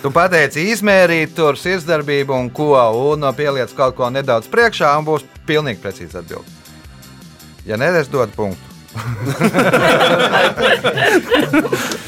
Tu 0.00 0.10
pateici, 0.14 0.70
izmērīt 0.72 1.34
tur 1.36 1.58
sirdsdarbību 1.60 2.34
un 2.34 2.50
ko, 2.50 2.90
un 3.12 3.34
pieliec 3.36 3.74
kaut 3.76 3.94
ko 3.98 4.10
nedaudz 4.10 4.48
priekšā, 4.50 4.98
un 4.98 5.04
būs 5.06 5.22
pilnīgi 5.46 5.82
precīzi 5.82 6.18
atbildi. 6.22 6.50
Ja 7.68 7.76
nē, 7.80 7.86
es 8.00 8.08
dodu 8.12 8.32
punktu. 8.34 8.64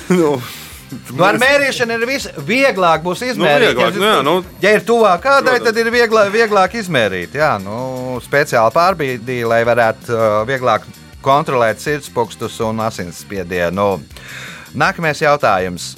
Nu, 0.09 0.41
Nu, 0.87 1.25
ar 1.27 1.39
mērīšanu 1.43 1.97
ir 1.97 2.05
viss 2.07 2.29
vieglāk 2.47 3.03
būs 3.03 3.25
izmērīt. 3.27 3.73
vieglāk, 3.75 3.97
ja, 3.97 3.99
nu 3.99 4.07
jā, 4.07 4.21
nu. 4.23 4.35
ja 4.63 4.75
ir 4.77 4.85
tuvāk 4.87 5.25
kādai, 5.25 5.57
tad 5.65 5.79
ir 5.83 5.91
vieglāk, 5.91 6.31
vieglāk 6.31 6.77
izmērīt. 6.79 7.35
Jā, 7.41 7.57
nu, 7.63 8.21
speciāli 8.23 8.75
pārbīdīja, 8.75 9.49
lai 9.51 9.61
varētu 9.67 10.15
uh, 10.15 10.41
vieglāk 10.47 10.87
kontrolēt 11.27 11.83
sirdspūkstus 11.83 12.61
un 12.69 12.85
asinsspiedienu. 12.87 13.89
Nākamais 14.79 15.25
jautājums. 15.25 15.97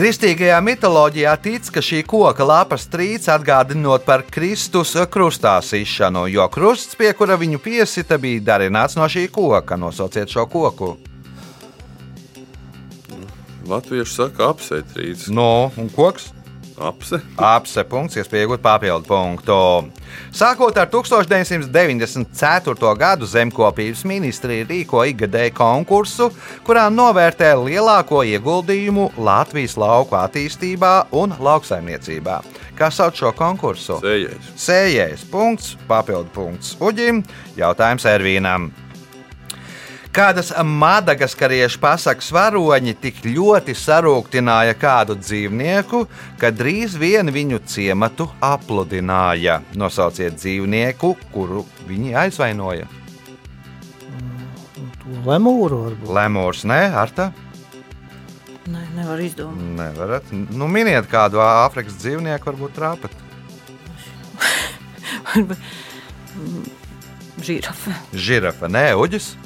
Kristīgajā 0.00 0.56
mitoloģijā 0.64 1.34
tic, 1.44 1.66
ka 1.74 1.82
šī 1.84 1.98
koka 2.08 2.46
lapas 2.46 2.86
trīc 2.88 3.26
atgādinot 3.28 4.06
par 4.06 4.24
Kristus 4.32 4.94
krustā 5.12 5.58
sišanu, 5.60 6.24
jo 6.32 6.46
krusts, 6.48 6.96
pie 6.96 7.12
kura 7.18 7.36
viņu 7.36 7.60
piesita, 7.60 8.16
bija 8.16 8.40
darināts 8.54 8.96
no 8.96 9.04
šī 9.04 9.26
koka. 9.28 9.76
Nosauciet 9.76 10.32
šo 10.32 10.48
koku. 10.48 10.94
Latvieši 13.70 14.16
saka, 14.16 14.50
apsētrīts. 14.50 15.28
No, 15.30 15.70
un 15.78 15.90
koks? 15.94 16.32
Apse. 16.80 17.18
Apse 17.36 17.82
punkts, 17.84 18.16
iespēja 18.16 18.46
iegūt 18.46 18.62
papildu 18.64 19.04
punktu. 19.04 19.56
Sākot 20.32 20.78
ar 20.80 20.88
1994. 20.88 22.94
gadu 22.96 23.28
zemkopības 23.28 24.06
ministrija 24.08 24.64
rīko 24.64 25.04
ikgadēju 25.12 25.52
konkursu, 25.58 26.30
kurā 26.64 26.86
novērtē 26.88 27.52
lielāko 27.60 28.24
ieguldījumu 28.32 29.10
Latvijas 29.20 29.76
lauku 29.80 30.16
attīstībā 30.16 30.94
un 31.20 31.36
lauksaimniecībā. 31.36 32.40
Kā 32.80 32.88
sauc 32.88 33.20
šo 33.20 33.34
konkursu? 33.36 34.00
Sējais. 34.00 34.54
Sējais 34.56 35.28
punkts, 35.28 35.74
papildu 35.88 36.32
punkts 36.32 36.78
Uģim, 36.80 37.20
jautājums 37.60 38.08
Ervīnam. 38.08 38.72
Kādas 40.10 40.48
madagaskariešu 40.66 41.78
pasakas 41.78 42.32
varoņi 42.34 42.96
tik 42.98 43.20
ļoti 43.22 43.76
sarūktināja 43.78 44.74
kādu 44.74 45.14
dzīvnieku, 45.14 46.00
ka 46.40 46.50
drīz 46.50 46.96
vien 46.98 47.30
viņu 47.30 47.60
ciematu 47.70 48.26
apludināja? 48.42 49.60
Nosauciet 49.78 50.34
dzīvnieku, 50.40 51.12
kuru 51.30 51.62
viņi 51.86 52.16
aizvainoja. 52.24 52.88
Lemūru 55.28 55.78
varbūt. 55.84 56.10
Lemūrs, 56.16 56.64
nē, 56.66 56.80
Arta? 57.04 57.30
Nē, 58.66 58.82
nevar 58.96 59.22
izdomāt. 59.22 59.62
Nevarat. 59.78 60.32
Nu, 60.34 60.66
miniet 60.66 61.06
kādu 61.10 61.38
Āfrikas 61.44 61.94
dzīvnieku, 62.02 62.50
varbūt 62.50 62.74
trāpat. 62.74 63.14
Žirafe. 67.46 67.94
Žirafa, 68.10 68.66
nē, 68.74 68.98
uģis. 68.98 69.36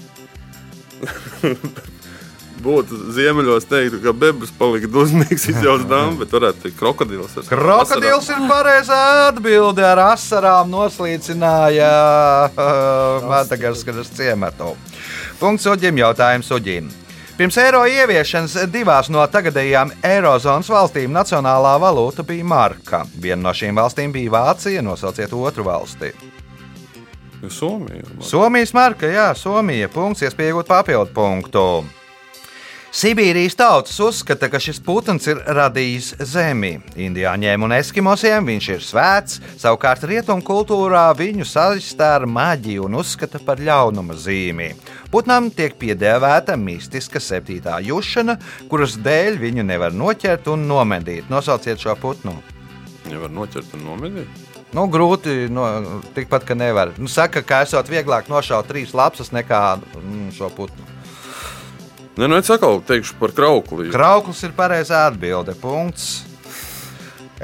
Būtu 2.64 2.97
ziemeļos 3.12 3.67
teikt, 3.69 3.99
ka 4.01 4.12
bebras 4.17 4.53
palika 4.57 4.88
dusmīgs, 4.88 5.49
izjauts 5.51 5.85
dāmas, 5.90 6.17
bet 6.23 6.33
varētu 6.33 6.62
teikt 6.62 6.79
krokodils. 6.79 7.35
ar 7.37 7.49
Krokodils 7.51 8.31
ir 8.33 8.45
pareizā 8.49 9.01
atbilde. 9.27 9.85
Ar 9.85 10.01
asarām 10.14 10.71
noslīcināja 10.73 11.93
uh, 12.49 13.27
Madagaskaras 13.29 14.12
ciematu. 14.17 14.73
Punkts 15.40 15.67
Uģim, 15.69 15.99
jautājums 16.01 16.53
Uģim. 16.57 16.88
Pirms 17.35 17.57
eiro 17.59 17.81
ieviešanas 17.90 18.69
divās 18.71 19.11
no 19.11 19.25
tagadējām 19.27 19.90
Eirozonas 20.07 20.71
valstīm 20.71 21.11
nacionālā 21.12 21.75
valūta 21.83 22.23
bija 22.23 22.47
marka. 22.47 23.03
Viena 23.19 23.49
no 23.49 23.53
šīm 23.53 23.75
valstīm 23.75 24.14
bija 24.14 24.31
Vācija, 24.38 24.85
nosauciet 24.87 25.35
otru 25.35 25.67
valsti. 25.67 26.14
Asarām. 27.48 27.88
Somija. 27.88 28.22
Somijas 28.30 28.72
marka, 28.74 29.11
jā, 29.11 29.35
Somija. 29.37 29.88
Punkts, 29.92 30.24
iespējot 30.24 30.68
papildu 30.70 31.12
punktu. 31.14 31.85
Sibīrijas 32.94 33.57
tautas 33.59 33.96
uzskata, 33.98 34.46
ka 34.46 34.61
šis 34.62 34.76
putns 34.78 35.24
ir 35.26 35.40
radījis 35.57 36.12
zemi. 36.30 36.76
Indiāņiem 36.94 37.66
un 37.66 37.74
eskimosiem 37.74 38.46
viņš 38.46 38.68
ir 38.70 38.85
svēts, 38.87 39.40
savukārt 39.59 40.07
rietumu 40.07 40.46
kultūrā 40.46 41.09
viņu 41.18 41.42
saistā 41.42 42.12
ar 42.20 42.28
maģiju 42.30 42.87
un 42.87 43.00
uzskata 43.00 43.42
par 43.42 43.59
ļaunuma 43.59 44.14
zīmi. 44.14 44.70
Putnam 45.11 45.50
tiek 45.50 45.74
piedēvēta 45.74 46.54
mistiska 46.54 47.18
septītā 47.18 47.83
jušana, 47.83 48.38
kuras 48.70 48.94
dēļ 49.02 49.42
viņu 49.42 49.66
nevar 49.66 49.90
noķert 49.90 50.54
un 50.54 50.68
nomedīt. 50.70 51.26
Nosauciet 51.35 51.83
šo 51.83 51.98
putnu. 51.98 52.38
Nevar 53.11 53.35
noķert 53.35 53.74
un 53.74 53.88
nomedīt. 53.90 54.54
Nu, 54.75 54.89
grūti, 54.91 55.47
no, 55.55 55.69
tikpat 56.17 56.45
kā 56.49 56.57
nevar. 56.59 56.91
Nu, 56.99 57.07
saka, 57.11 57.45
ka 57.47 57.63
esot 57.63 57.87
vieglāk 57.91 58.27
nošaut 58.31 58.67
trīs 58.67 58.95
lapsas 58.97 59.31
nekā 59.35 59.63
mm, 59.79 60.33
šo 60.35 60.51
putnu. 60.57 60.91
Nē, 62.15 62.29
nu 62.31 62.39
es 62.39 62.51
atkal 62.51 62.81
teikšu 62.87 63.17
par 63.19 63.35
kraukli. 63.35 63.89
Krauklis 63.95 64.43
ir 64.47 64.55
pareizā 64.55 65.07
atbilde. 65.09 65.55
Punkts. 65.59 66.25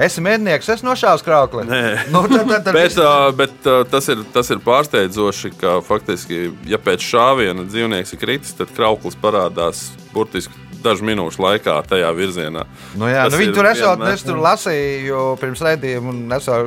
Esi 0.01 0.23
mednieks, 0.23 0.69
es 0.71 0.83
nošāvu 0.83 1.23
kraukli. 1.23 1.65
Nē. 1.67 1.81
Nu, 2.11 2.23
tad, 2.31 2.47
tad, 2.47 2.67
tad 2.67 2.75
Bet, 2.79 2.95
uh, 2.99 3.27
bet 3.35 3.67
uh, 3.67 3.81
tas, 3.91 4.07
ir, 4.11 4.23
tas 4.35 4.51
ir 4.51 4.63
pārsteidzoši, 4.63 5.53
ka 5.59 5.77
faktiski, 5.87 6.49
ja 6.67 6.79
pēc 6.79 7.03
šāviena 7.03 7.67
dzīvnieks 7.67 8.15
ir 8.15 8.21
kritis, 8.23 8.55
tad 8.59 8.71
krauklis 8.75 9.19
parādās 9.19 9.89
burtiski 10.15 10.70
dažu 10.83 11.05
minūšu 11.07 11.41
laikā 11.43 11.77
tajā 11.89 12.09
virzienā. 12.17 12.65
Nu, 12.97 13.07
jā, 13.09 13.25
Tas 13.27 13.35
nu, 13.35 13.41
viņi 13.43 13.55
tur 13.55 13.69
esot, 13.71 14.03
es 14.11 14.25
tur 14.25 14.41
lasīju 14.41 15.23
pirms 15.41 15.63
redzējuma, 15.67 16.13
un 16.13 16.35
es 16.37 16.49
jau 16.49 16.59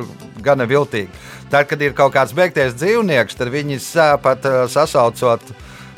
gana 0.45 0.67
viltīgi. 0.69 1.11
Tad, 1.51 1.67
kad 1.69 1.81
ir 1.85 1.93
kaut 1.97 2.15
kāds 2.15 2.33
beigties 2.35 2.75
dzīvnieks, 2.79 3.37
tad 3.37 3.51
viņi 3.53 3.79
pat 4.23 4.47
ā, 4.49 4.65
sasaucot 4.71 5.53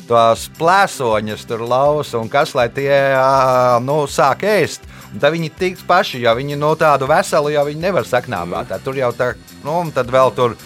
tos 0.08 0.46
plēsoņus, 0.58 1.44
tur 1.48 1.64
lausu 1.68 2.20
un 2.20 2.30
kas, 2.32 2.54
lai 2.56 2.68
tie 2.72 2.92
ā, 3.16 3.78
nu, 3.84 4.02
sāk 4.08 4.44
ēst. 4.48 4.86
Un 5.08 5.22
tad 5.22 5.32
viņi 5.32 5.48
tiks 5.56 5.84
paši, 5.88 6.20
jo 6.24 6.34
viņi 6.36 6.58
no 6.60 6.74
tādu 6.76 7.08
veselu 7.08 7.54
jau 7.54 7.64
nevar 7.80 8.04
saknābāt. 8.08 8.68
Tad 8.72 8.84
Tur 8.84 8.98
jau 8.98 9.08
tā, 9.16 9.32
nu, 9.64 9.78
un 9.80 9.92
tad 9.92 10.10
vēl 10.12 10.34
tur 10.36 10.56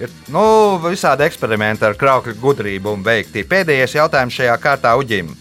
ir 0.00 0.12
nu, 0.32 0.42
visādi 0.84 1.26
eksperimenti 1.28 1.84
ar 1.84 1.96
kraukļu 2.00 2.36
gudrību 2.40 2.96
un 2.96 3.04
veikti. 3.04 3.44
Pēdējais 3.48 3.98
jautājums 4.00 4.40
šajā 4.40 4.56
kārtā 4.62 4.96
Uģim. 4.96 5.34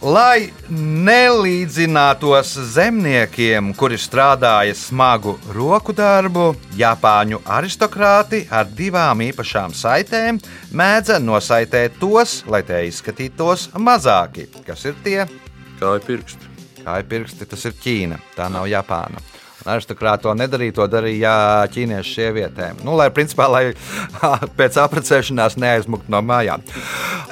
Lai 0.00 0.48
nelīdzinātos 0.72 2.54
zemniekiem, 2.72 3.74
kuri 3.76 3.98
strādāja 4.00 4.72
smagu 4.72 5.34
roku 5.52 5.92
darbu, 5.92 6.54
Japāņu 6.72 7.42
aristokrāti 7.44 8.46
ar 8.48 8.64
divām 8.64 9.20
īpašām 9.26 9.76
saitēm 9.76 10.40
mēdza 10.72 11.18
nosaitēt 11.20 12.00
tos, 12.00 12.38
lai 12.48 12.62
tie 12.64 12.86
izskatītos 12.88 13.68
mazāki. 13.76 14.48
Kas 14.64 14.88
ir 14.88 14.96
tie? 15.04 15.18
Kā 15.76 15.92
ir 15.98 16.08
pirksti? 16.08 16.48
Kā 16.80 16.96
ir 17.02 17.10
pirksti, 17.12 17.44
tas 17.52 17.68
ir 17.68 17.76
Ķīna, 17.84 18.22
tā 18.40 18.48
nav 18.48 18.72
Japāna. 18.72 19.20
Aristokrāti 19.68 20.24
to 20.24 20.32
nedarīja, 20.32 20.78
to 20.80 20.88
darīja 20.88 21.32
ķīniešu 21.76 22.16
sievietēm. 22.16 22.80
Nu, 22.88 22.96
lai, 22.96 23.12
principā, 23.12 23.52
lai 23.52 23.66
pēc 24.58 24.80
apprecēšanās 24.80 25.60
neaizmuktu 25.60 26.08
no 26.08 26.24
mājām. 26.24 26.64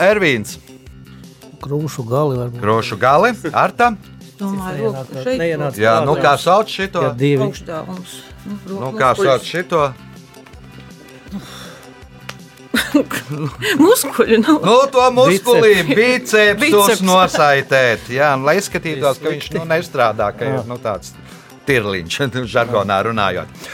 Ervīns, 0.04 0.58
Krūšu 1.62 2.04
gali 2.08 2.38
varbūt. 2.38 2.60
Grošu 2.62 2.98
gali, 3.00 3.32
Arta. 3.52 3.92
Domāju, 4.38 4.92
ka 4.94 5.22
šeit 5.24 5.40
neienāca 5.40 5.80
Jā, 5.82 5.94
nu 6.06 6.14
kā 6.22 6.36
sauc 6.38 6.70
šito? 6.70 7.02
Ja 7.02 7.14
divi. 7.18 7.42
augšdāvums. 7.48 8.12
Nu, 8.70 8.92
kā 8.94 9.10
sauc 9.18 9.42
šito? 9.46 9.88
Muskuļi 13.82 14.38
nav. 14.42 14.60
Nu, 14.64 14.76
to 14.92 15.04
muskulī 15.12 15.82
biceps 15.88 16.60
Biceps. 16.62 17.02
nosaitēt. 17.04 18.06
Jā, 18.14 18.30
un 18.38 18.46
lai 18.48 18.56
izskatītos, 18.60 19.20
ka 19.20 19.32
viņš 19.34 19.50
nu, 19.58 19.64
nestrādā, 19.68 20.30
ka 20.36 20.48
ir 20.48 20.62
nu, 20.68 20.78
tāds 20.82 21.12
tirliņš, 21.68 22.18
žargonā 22.54 22.98
runājot. 23.08 23.68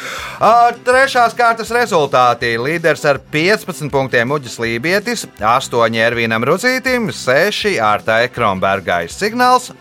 Trešās 0.85 1.37
kārtas 1.39 1.73
rezultāti. 1.75 2.55
Līderis 2.61 3.05
ar 3.09 3.21
15 3.33 3.91
punktiem 3.95 4.35
Uģis 4.35 4.59
Lībietis, 4.63 5.27
8 5.39 6.01
Ervīnam 6.05 6.45
Rudzītim, 6.47 7.09
6 7.15 7.79
Ārtai 7.79 8.27
Kronbergai. 8.35 9.07
Signāls 9.13 9.73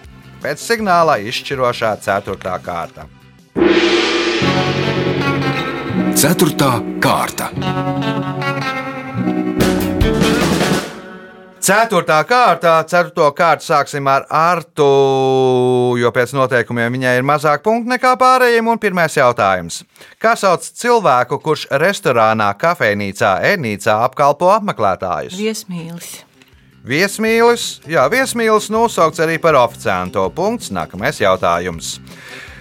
pēc 0.43 0.63
signāla 0.63 1.19
izšķirošā 1.23 1.95
4. 2.03 2.57
kārta. 2.63 3.07
Ceturtā 6.19 6.77
kārta. 7.03 7.49
Ceturtā 11.63 12.17
kārta, 12.27 12.73
ceturto 12.91 13.29
kārtu 13.31 13.63
sāksim 13.63 14.07
ar 14.11 14.25
Artu, 14.35 14.87
jo 15.95 16.09
pēc 16.11 16.33
noteikumiem 16.35 16.97
viņai 16.97 17.13
ir 17.21 17.23
mazāk 17.23 17.61
punktu 17.63 17.87
nekā 17.93 18.11
pārējiem. 18.19 18.67
Un 18.67 18.81
pirmais 18.83 19.15
jautājums. 19.15 19.77
Kā 20.19 20.33
sauc 20.35 20.65
cilvēku, 20.67 21.39
kurš 21.45 21.69
restorānā, 21.79 22.49
kafejnīcā, 22.59 23.37
ēdnīcā 23.53 23.95
apkalpo 24.09 24.51
apmeklētājus? 24.57 25.39
Viesmīlis. 25.39 26.11
Viesmīlis, 26.83 27.69
jā, 27.87 28.03
viesmīlis 28.11 28.67
nosaukts 28.73 29.23
arī 29.23 29.39
par 29.39 29.55
oficiālo 29.61 30.27
punktu. 30.35 30.75
Nākamais 30.75 31.23
jautājums. 31.23 31.95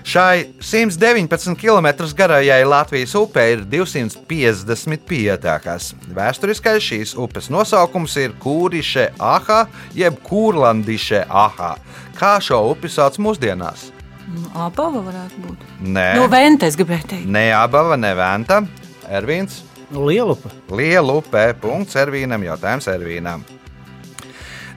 Šai 0.04 0.46
119 0.60 1.54
km 1.60 1.86
garajai 2.16 2.64
Latvijas 2.66 3.14
upei 3.14 3.52
ir 3.54 3.60
250 3.70 4.96
pietekas. 5.08 5.92
Vēsturiskais 6.14 6.82
šīs 6.82 7.14
upes 7.22 7.46
nosaukums 7.54 8.16
ir 8.18 8.34
Kūriše 8.42 9.08
Aha, 9.22 9.66
jeb 9.94 10.18
Kūrlandiše 10.26 11.22
Aha. 11.30 11.76
Kā 12.18 12.34
šo 12.42 12.58
upi 12.72 12.90
sauc 12.90 13.16
mūsdienās? 13.22 13.90
Nu, 14.32 14.42
Abava 14.66 15.02
varētu 15.06 15.42
būt. 15.46 15.64
Nē, 15.86 16.06
No 16.18 16.26
Ventes 16.32 16.76
gribēju 16.78 17.08
teikt. 17.10 17.26
ne 17.28 17.46
Abava, 17.54 17.96
ne 17.96 18.14
Venta. 18.18 18.62
Ervīns, 19.10 19.60
Lielupa. 19.92 20.48
Liela 20.72 21.18
upē, 21.20 21.52
punkts 21.60 21.94
Ervīnam, 22.00 22.42
jautājums 22.46 22.86
Ervīnam. 22.88 23.42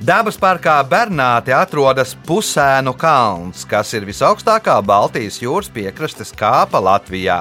Dabas 0.03 0.36
parkā 0.36 0.73
Bernāte 0.84 1.53
atrodas 1.55 2.12
Pusēnu 2.27 2.91
kalns, 2.99 3.62
kas 3.63 3.93
ir 3.95 4.03
visaugstākā 4.03 4.73
Baltijas 4.84 5.38
jūras 5.39 5.69
piekrastes 5.71 6.34
kāpa 6.36 6.81
Latvijā. 6.84 7.38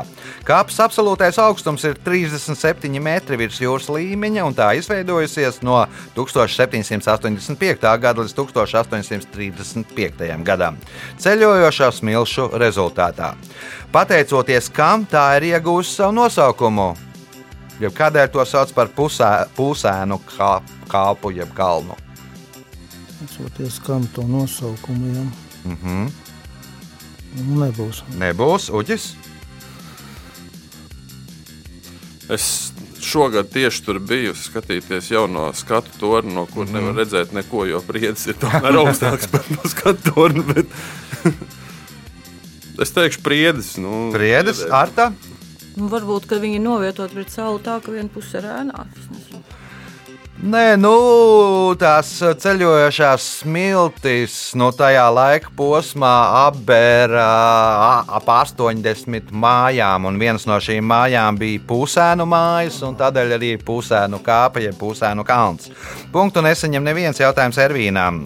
Kāpas 0.47 0.79
absolūtais 0.85 1.41
augstums 1.43 1.83
ir 1.89 1.99
37 2.07 3.03
metri 3.03 3.41
virs 3.41 3.59
jūras 3.59 3.91
līmeņa, 3.91 4.45
un 4.47 4.55
tā 4.55 4.69
izveidojusies 4.79 5.59
no 5.67 5.81
1785. 6.15 7.91
gada 8.07 8.23
līdz 8.23 8.37
1835. 8.39 10.31
gadam, 10.47 10.79
ceļojošā 11.19 11.91
smilšu 11.99 12.53
rezultātā. 12.63 13.35
Pateicoties 13.91 14.71
kam 14.71 15.09
tā 15.11 15.27
ir 15.41 15.51
iegūusi 15.57 15.99
savu 15.99 16.21
nosaukumu, 16.23 16.89
jeb 17.83 17.99
kādēļ 17.99 18.31
to 18.31 18.47
sauc 18.47 18.71
par 18.79 18.95
pusē, 18.95 19.35
pusēnu 19.59 20.23
kā, 20.31 20.55
kāpu 20.87 21.35
jeb 21.35 21.51
kalnu. 21.59 22.04
Atsoties, 23.25 23.81
kam 23.87 24.07
to 24.15 24.23
nosaukumu 24.29 25.15
jau. 25.15 25.27
Mm 25.65 25.77
-hmm. 25.85 26.11
Nu, 27.35 27.67
nebūs. 27.67 28.03
Nebūs 28.19 28.71
uģis. 28.71 29.15
Es 32.29 32.73
šogad 33.01 33.49
tieši 33.53 33.83
tur 33.85 33.99
biju 33.99 34.35
skatīties 34.35 35.11
jauno 35.11 35.53
skatu 35.55 35.91
torni, 36.01 36.35
no 36.35 36.47
kuras 36.47 36.71
mm 36.71 36.77
-hmm. 36.77 36.81
nevar 36.81 36.95
redzēt 36.95 37.33
neko, 37.33 37.65
jo 37.65 37.83
briedis 37.89 38.27
ir 38.27 38.35
tomēr 38.41 38.79
augstāks 38.81 39.31
par 39.31 39.41
to 39.41 39.69
skatu 39.69 40.13
torni. 40.15 40.43
Bet... 40.55 40.67
es 42.83 42.93
teikšu, 42.93 43.21
briedis. 43.23 43.77
Nu, 43.77 44.11
Priedis, 44.13 44.65
Arta. 44.71 45.13
Nu, 45.77 45.89
varbūt, 45.89 46.27
ka 46.31 46.37
viņi 46.39 46.55
ir 46.55 46.63
novietoti 46.63 47.15
pret 47.15 47.31
sauli 47.31 47.63
tā, 47.63 47.81
ka 47.83 47.93
viena 47.93 48.09
puse 48.09 48.39
ir 48.39 48.45
ēnā. 48.47 48.87
Nē, 50.45 50.75
nu, 50.77 50.91
tās 51.81 52.11
ceļojošās 52.21 53.29
smiltis 53.39 54.35
no 54.61 54.67
tajā 54.77 55.07
laika 55.09 55.49
posmā 55.57 56.11
apbēra 56.43 57.23
ap 58.19 58.29
80 58.29 59.33
mājām, 59.33 60.05
un 60.11 60.19
viens 60.21 60.45
no 60.45 60.59
šīm 60.61 60.85
mājām 60.85 61.39
bija 61.41 61.63
pusēnu 61.65 62.27
mājas, 62.29 62.77
un 62.85 62.99
tādēļ 63.01 63.33
arī 63.39 63.55
pusēnu 63.57 64.21
kāpa, 64.27 64.61
jeb 64.67 64.77
pusēnu 64.83 65.25
kalns. 65.25 65.73
Punktu 66.13 66.45
nesaņem 66.45 66.91
neviens 66.91 67.25
jautājums 67.25 67.63
Ervīnām. 67.65 68.21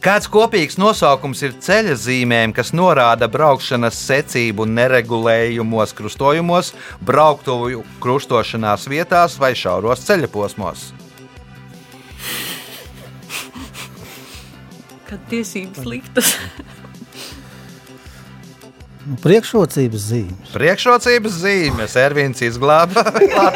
Kāds 0.00 0.30
kopīgs 0.30 0.78
nosaukums 0.78 1.42
ir 1.42 1.58
ceļa 1.58 1.98
zīmēm, 2.06 2.54
kas 2.54 2.70
norāda 2.70 3.26
braukšanas 3.26 3.98
secību 4.06 4.70
neregulējumos, 4.78 5.98
krustojumos, 5.98 6.70
brauktuvu 7.02 7.82
krustošanās 7.98 8.86
vietās 8.94 9.40
vai 9.42 9.56
šauros 9.58 10.06
ceļa 10.06 10.30
posmos? 10.30 10.92
Kad 15.10 15.24
tiesības 15.32 15.84
liktas. 15.90 16.34
Nu, 19.00 19.16
priekšrocības 19.24 20.02
zīmes. 20.10 20.50
Priekšrocības 20.52 21.36
zīmes, 21.40 21.94
Ervīns 21.98 22.42
izglāba. 22.44 23.00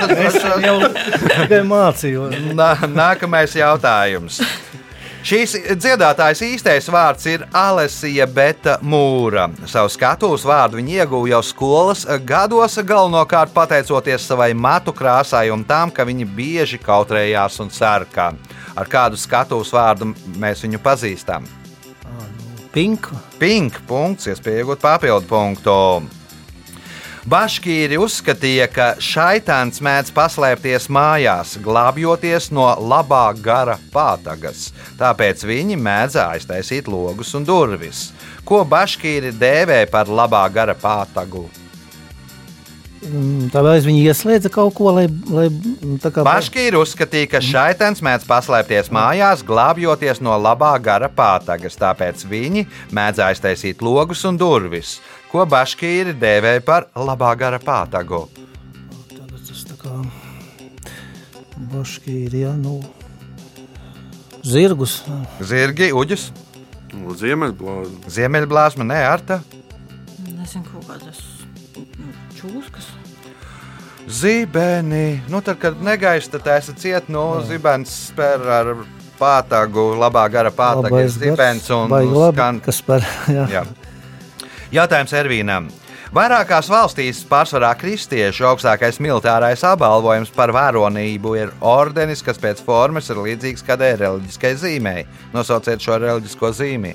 Jau 0.64 0.78
tikai 1.20 1.58
mācījos. 1.68 2.38
Nā- 2.56 2.88
Nākamais 2.88 3.52
jautājums. 3.60 4.40
Šīs 5.24 5.54
dziedātājas 5.80 6.42
īstais 6.44 6.84
vārds 6.92 7.24
ir 7.32 7.46
Alesija 7.56 8.26
Beta 8.28 8.74
Mūra. 8.84 9.46
Savu 9.64 9.88
skatuves 9.88 10.42
vārdu 10.44 10.76
viņa 10.76 10.98
ieguva 10.98 11.30
jau 11.30 11.38
skolas 11.40 12.02
gados, 12.28 12.76
galvenokārt 12.84 13.54
pateicoties 13.56 14.26
savai 14.28 14.50
matu 14.52 14.92
krāsai 14.92 15.46
un 15.54 15.62
tam, 15.64 15.88
ka 15.88 16.04
viņa 16.04 16.26
bieži 16.36 16.76
kautrējās 16.76 17.56
un 17.64 17.72
sarkā. 17.72 18.34
Ar 18.76 18.90
kādu 18.92 19.16
skatuves 19.16 19.72
vārdu 19.72 20.10
mēs 20.36 20.60
viņu 20.66 20.82
pazīstam? 20.84 21.48
Pink. 22.76 23.08
Pink 23.40 23.80
punkts, 23.88 24.28
iespēja 24.28 24.60
iegūt 24.60 24.84
papildu 24.84 25.30
punktu. 25.30 25.78
Baškīri 27.24 27.96
uzskatīja, 27.96 28.66
ka 28.68 28.86
šaitāns 29.00 29.80
mēdz 29.80 30.10
paslēpties 30.12 30.90
mājās, 30.92 31.54
glābjoties 31.64 32.50
no 32.52 32.66
labā 32.84 33.24
gara 33.40 33.78
pātagas. 33.94 34.66
Tāpēc 35.00 35.46
viņi 35.48 35.80
mēdz 35.80 36.20
aiztaisīt 36.20 36.92
logus 36.92 37.32
un 37.32 37.48
durvis. 37.48 38.10
Ko 38.44 38.60
baškīri 38.68 39.32
dēvē 39.40 39.86
par 39.88 40.12
labā 40.12 40.44
gara 40.52 40.76
pātagu? 40.76 41.48
Mm, 43.04 43.50
Tāpēc 43.52 43.84
viņi 43.84 44.04
ieslēdza 44.08 44.48
kaut 44.52 44.72
ko, 44.78 44.88
lai. 44.96 45.04
lai 45.28 45.46
mm, 45.50 45.98
tā 46.00 46.08
kā 46.14 46.22
Baškīri 46.24 46.78
uzskatīja, 46.80 47.28
ka 47.34 47.40
šaitans 47.44 48.00
mēdz 48.04 48.24
paslēpties 48.28 48.88
mājās, 48.94 49.42
glābjoties 49.44 50.22
no 50.24 50.36
labā 50.40 50.72
gara 50.80 51.10
pātagas, 51.12 51.76
tāpēc 51.80 52.24
viņi 52.30 52.64
mēdz 52.96 53.20
aiztaisīt 53.26 53.84
logus 53.84 54.24
un 54.24 54.40
durvis. 54.40 54.96
Ko 55.28 55.44
baškīri 55.50 56.14
dēvēja 56.16 56.64
par 56.64 56.88
labā 56.96 57.34
gara 57.36 57.60
pātagu? 57.60 58.24
Baškīri, 61.74 62.40
ja, 62.44 62.52
nu, 62.58 62.78
zirgus. 64.42 65.02
Zirgi, 65.44 65.90
uģis, 65.94 66.30
Ziemeļblāzi. 67.20 68.10
ziemeļblāzma, 68.16 68.86
ne 68.86 68.98
arta. 69.06 69.40
Nezinu, 70.24 70.64
kaut 70.70 70.86
kādas 70.88 71.22
čūskas. 72.38 72.93
Zibeni, 74.08 75.22
nu 75.28 75.40
tad, 75.40 75.58
kad 75.58 75.80
negaisa, 75.82 76.34
tad 76.36 76.50
esat 76.58 76.80
ciet 76.80 77.08
no 77.08 77.40
zibens 77.48 77.92
spēr 78.10 78.42
ar 78.52 78.74
pātagu, 79.16 79.94
labā 79.96 80.26
gara 80.32 80.52
pātaga 80.52 81.00
ir 81.06 81.08
zibens 81.14 81.70
un 81.72 81.88
labi, 81.88 82.36
skan. 82.36 82.60
kas 82.64 82.82
par, 82.84 83.06
jā. 83.36 83.46
Jā. 83.48 83.64
Jautājums 84.74 85.14
Ervīnam. 85.16 85.70
Vairākās 86.14 86.68
valstīs, 86.70 87.24
pārsvarā 87.26 87.72
kristiešu 87.74 88.44
augstākais 88.46 89.00
militārais 89.02 89.64
apbalvojums 89.66 90.30
par 90.34 90.52
varonību 90.54 91.32
ir 91.40 91.50
ordenis, 91.64 92.22
kas 92.22 92.38
pēc 92.38 92.60
formas 92.62 93.08
ir 93.10 93.18
līdzīgs 93.24 93.64
kādai 93.66 93.96
reliģiskai 93.98 94.52
zīmei. 94.60 95.08
Nosauciet 95.34 95.82
šo 95.82 95.98
reliģisko 96.04 96.52
zīmi. 96.54 96.94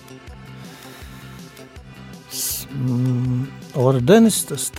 Ordenis 3.78 4.46
tas 4.50 4.72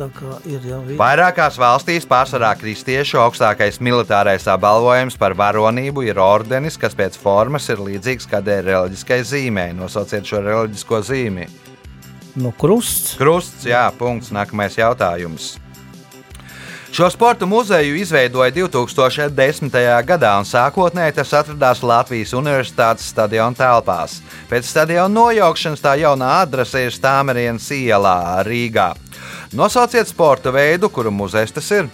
ir 0.46 0.60
jau 0.66 0.80
vi- 0.82 0.96
Vairākās 0.98 1.56
valstīs, 1.58 2.06
pārsvarā 2.06 2.56
kristiešu 2.58 3.20
augstākais 3.22 3.78
militārais 3.78 4.46
apbalvojums 4.50 5.16
par 5.16 5.32
varonību 5.34 6.04
ir 6.08 6.18
ordenis, 6.18 6.76
kas 6.76 6.94
pēc 6.94 7.16
formas 7.16 7.68
ir 7.68 7.76
līdzīgs 7.76 8.26
kādai 8.26 8.64
reliģiskai 8.66 9.20
zīmei. 9.22 9.72
Nosauciet 9.74 10.24
šo 10.24 10.42
reliģisko 10.42 11.00
zīmi. 11.06 11.48
nu, 12.36 12.52
krusts. 12.52 13.16
Krusts, 13.16 13.64
jā, 13.64 13.90
punkts. 13.96 14.30
Nākamais 14.30 14.76
jautājums. 14.76 15.58
Šo 16.92 17.10
sporta 17.10 17.46
muzeju 17.46 17.94
izveidoja 17.94 18.50
2010. 18.50 19.70
gadā, 20.02 20.32
un 20.42 20.46
sākotnēji 20.48 21.14
tas 21.20 21.30
atradās 21.38 21.84
Latvijas 21.86 22.32
Universitātes 22.34 23.06
stadiona 23.12 23.54
telpās. 23.54 24.16
Pēc 24.50 24.66
stadiona 24.66 25.06
nojaukšanas 25.14 25.84
tā 25.84 25.92
jaunā 26.02 26.32
adrese 26.40 26.82
ir 26.88 26.90
Stāmerienas 26.90 27.70
ielā 27.76 28.42
Rīgā. 28.42 28.88
Nosauciet 29.54 30.10
sporta 30.10 30.50
veidu, 30.50 30.90
kuru 30.90 31.14
muzejs 31.14 31.54
tas 31.54 31.70
ir. 31.78 31.86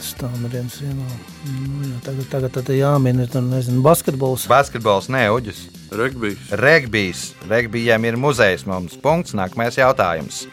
Stāvmērienas 0.00 0.80
vienā. 0.80 1.12
Nu, 1.52 1.84
jā, 1.84 2.00
tagad, 2.08 2.26
tagad 2.32 2.56
tad 2.56 2.72
jāmin 2.72 3.20
ir, 3.26 3.28
tur, 3.28 3.44
nezinu, 3.44 3.84
basketbols. 3.84 4.48
Basketbols, 4.48 5.12
ne 5.12 5.26
uģis. 5.36 5.66
Regbijs. 5.92 6.50
Regbijs. 6.64 7.30
Regbijam 7.44 8.08
ir 8.08 8.16
muzejs 8.16 8.64
mums. 8.64 8.96
Punkts. 9.04 9.36
Nākamais 9.36 9.76
jautājums. 9.76 10.46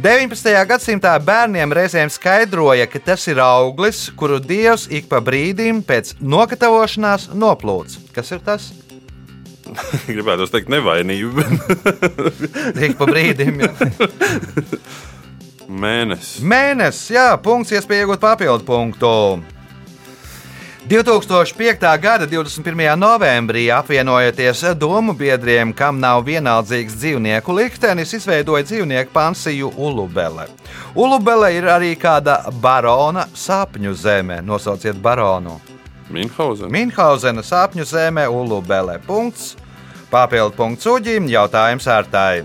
19. 0.00 0.54
gadsimtā 0.64 1.12
bērniem 1.20 1.72
reizēm 1.76 2.08
skaidroja, 2.08 2.86
ka 2.88 3.00
tas 3.12 3.26
ir 3.28 3.42
auglis, 3.44 4.06
kuru 4.16 4.38
dievs 4.40 4.86
ik 4.88 5.10
pa 5.10 5.20
brīdim 5.20 5.82
pēc 5.84 6.14
nokatavošanās 6.20 7.28
noplūds. 7.36 7.98
Kas 8.16 8.32
ir 8.32 8.40
tas? 8.46 8.70
Gribētu 10.08 10.48
teikt, 10.52 10.72
nevainība. 10.72 11.44
Ik 12.88 12.96
pa 12.98 13.08
brīdim. 13.08 13.60
Mēnesis. 15.68 16.40
Mēnesis, 16.44 17.12
jā, 17.14 17.28
punkts, 17.44 17.72
iespēja 17.76 18.06
iegūt 18.06 18.20
papildu 18.20 18.66
punktu. 18.68 19.12
2005. 20.88 22.00
gada 22.00 22.26
21. 22.26 22.96
novembrī 22.96 23.70
apvienojoties 23.70 24.64
domu 24.74 25.14
biedriem, 25.14 25.70
kam 25.72 26.00
nav 26.00 26.24
vienaldzīgs 26.26 26.96
dzīvnieku 26.98 27.54
liktenis, 27.54 28.14
izveidoja 28.18 28.66
dzīvnieku 28.66 29.14
pansiju 29.14 29.70
Ulubele. 29.76 30.48
Ulubele 30.94 31.52
ir 31.54 31.68
arī 31.70 31.92
kāda 31.94 32.40
barona 32.60 33.28
sapņu 33.34 33.94
zeme. 33.94 34.40
Nosauciet 34.42 34.98
baronu. 34.98 35.60
Minhausen. 36.10 36.70
Minhausena 36.70 37.46
sapņu 37.46 37.86
zeme 37.86 38.26
Ulubele. 38.28 38.98
Punkts. 39.06 39.54
Papildu 40.10 40.56
punkts 40.56 40.90
uģim, 40.90 41.30
jautājums 41.30 41.86
ārtai. 41.86 42.42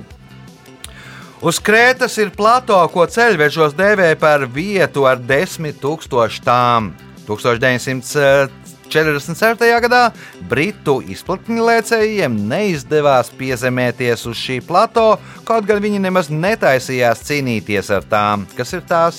Uz 1.41 1.57
Krētas 1.59 2.15
ir 2.21 2.29
plato, 2.38 2.77
ko 2.93 3.09
ceļvežos 3.09 3.73
dēvē 3.75 4.13
par 4.21 4.45
vietu 4.45 5.09
ar 5.09 5.17
desmit 5.17 5.81
tūkstošu 5.81 6.45
tām. 6.45 6.93
1947. 7.28 9.82
gadā 9.84 10.03
britu 10.49 10.95
izplatnilēcējiem 11.13 12.34
neizdevās 12.49 13.28
piezemēties 13.38 14.19
uz 14.32 14.38
šī 14.39 14.57
plato, 14.67 15.07
kaut 15.47 15.63
gan 15.67 15.78
viņi 15.84 15.99
nemaz 16.07 16.25
netaisījās 16.32 17.25
cīnīties 17.28 17.88
ar 17.97 18.03
tām. 18.07 18.38
Kas 18.57 18.69
ir 18.78 18.84
tās? 18.88 19.15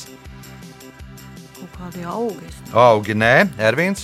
Kaut 1.58 1.72
kādi 1.76 2.00
augi. 2.08 2.46
Augi, 2.72 3.14
nē, 3.16 3.34
Ervīns, 3.70 4.02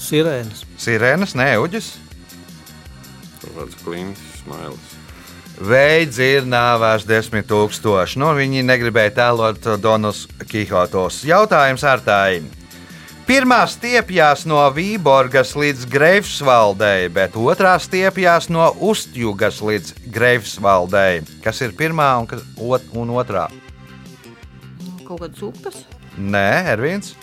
Sirēnas. 0.00 0.64
Sirēnas, 0.80 1.34
nē, 1.36 1.50
Uģis. 1.60 1.90
Kaut 3.42 3.52
kāds 3.58 3.76
klints, 3.84 4.22
smailis. 4.40 4.99
Veids 5.60 6.16
ir 6.24 6.46
nāvās 6.48 7.04
desmit 7.04 7.44
tūkstoši. 7.50 8.16
Nu, 8.22 8.30
viņi 8.36 8.64
negribēja 8.64 9.12
tēlot 9.18 9.66
Donus 9.82 10.24
Kihotos. 10.48 11.20
Jautājums 11.28 11.84
ar 11.84 12.00
tādu. 12.04 12.48
Pirmā 13.28 13.60
stiepjas 13.70 14.46
no 14.48 14.58
Vīborgas 14.74 15.52
līdz 15.54 15.84
Greifsvaldei, 15.92 17.10
bet 17.14 17.36
otrā 17.38 17.76
stiepjas 17.78 18.48
no 18.50 18.72
Ustjugas 18.80 19.60
līdz 19.62 20.08
Greifsvaldei. 20.10 21.20
Kas 21.44 21.60
ir 21.62 21.76
pirmā 21.78 22.08
un, 22.18 22.26
kas, 22.32 22.42
ot, 22.58 22.88
un 22.96 23.12
otrā? 23.14 23.46
Kaut 25.04 25.20
kādas 25.20 25.44
upes. 25.46 25.84
Nē, 26.18 26.48
Ervīns, 26.72 27.14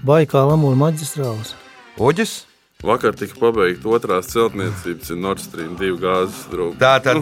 Baikāla 0.00 0.56
mūža 0.56 0.78
maģistrāls. 0.80 1.52
Uģis. 2.00 2.49
Vakar 2.80 3.12
tika 3.12 3.36
pabeigta 3.36 3.90
otrās 3.92 4.30
celtniecības 4.32 5.10
Nord 5.20 5.42
Stream 5.42 5.74
2 5.76 5.98
gāzes 6.00 6.46
trūkuma. 6.48 6.78
Tā 6.80 6.94
tad, 7.04 7.20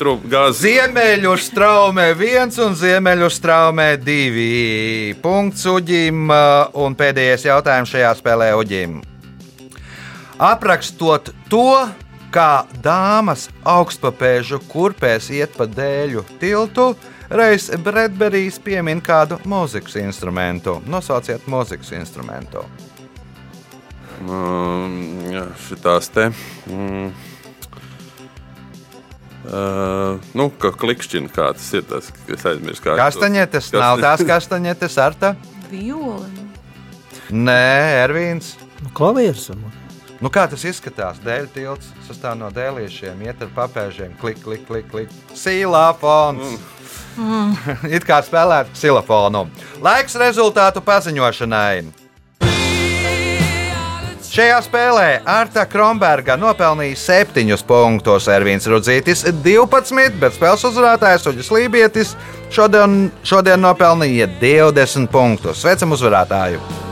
trūkuma 0.00 0.32
gāzes. 0.32 0.64
Ziemeļu 0.64 1.36
straumē 1.38 2.08
viens 2.18 2.58
un 2.58 2.74
ziemeļu 2.74 3.28
straumē 3.30 3.92
divi. 4.02 5.14
Punkts 5.22 5.62
Uģim 5.70 6.26
uh, 6.26 6.74
un 6.82 6.98
pēdējais 6.98 7.46
jautājums 7.46 7.94
šajā 7.94 8.10
spēlē 8.18 8.50
Uģim. 8.58 8.98
Aprakstot 10.42 11.30
to, 11.52 11.86
kā 12.34 12.66
dāmas 12.82 13.46
augstpapēžu 13.62 14.58
kurpēs 14.72 15.30
iet 15.38 15.54
pa 15.54 15.70
dēļu 15.70 16.26
tiltu, 16.42 16.90
reiz 17.30 17.70
Bredberijs 17.78 18.58
piemin 18.58 18.98
kādu 18.98 19.38
mūzikas 19.46 20.00
instrumentu. 20.02 20.80
Nosauciet 20.90 21.46
mūzikas 21.46 21.94
instrumentu. 22.02 22.66
Jā, 24.20 25.46
šitās 25.64 26.10
te. 26.12 26.26
Mm, 26.68 27.08
uh, 29.48 30.30
nu, 30.36 30.48
kā 30.60 30.72
klikšķina, 30.76 31.32
kā 31.32 31.50
tas 31.56 31.68
ir. 31.72 31.86
Tas, 31.88 32.10
es 32.28 32.46
aizmirsu, 32.52 32.84
kā 32.84 32.98
Kastaņetes, 33.00 33.72
nav 33.78 34.02
tās 34.04 34.24
kastaņetes, 34.28 34.98
ar 35.00 35.16
tā? 35.20 35.34
Violi. 35.70 36.48
Nē, 37.30 37.62
Ervīns. 38.04 38.56
Nu, 38.82 38.90
klavieris. 38.96 39.48
Nu, 40.20 40.28
kā 40.32 40.44
tas 40.50 40.66
izskatās? 40.68 41.20
Dēļ 41.24 41.46
tilts 41.54 41.88
sastāv 42.08 42.36
no 42.40 42.50
dēliešiem, 42.52 43.22
iet 43.24 43.40
ar 43.46 43.52
papēžiem, 43.56 44.12
klik, 44.20 44.42
klik, 44.44 44.66
klik. 44.68 44.90
klik. 44.92 45.16
Silafons! 45.32 46.58
Mm. 47.16 47.56
It 47.96 48.04
kā 48.08 48.20
spēlētu 48.24 48.76
silafonu. 48.76 49.46
Laiks 49.84 50.18
rezultātu 50.20 50.84
paziņošanai. 50.84 51.99
Šajā 54.30 54.60
spēlē 54.62 55.06
Arta 55.26 55.64
Kronberga 55.66 56.36
nopelnīja 56.38 56.94
7 57.02 57.64
punktus, 57.66 58.28
Ervīns 58.30 58.68
Rudzītis 58.70 59.24
12, 59.42 60.20
bet 60.22 60.36
spēles 60.36 60.62
uzvarētājs 60.68 61.26
Uģis 61.32 61.50
Lībietis 61.56 62.12
šodien, 62.54 63.08
šodien 63.26 63.58
nopelnīja 63.66 64.30
20 64.38 65.10
punktus. 65.10 65.64
Sveicam 65.64 65.98
uzvarētāju! 65.98 66.89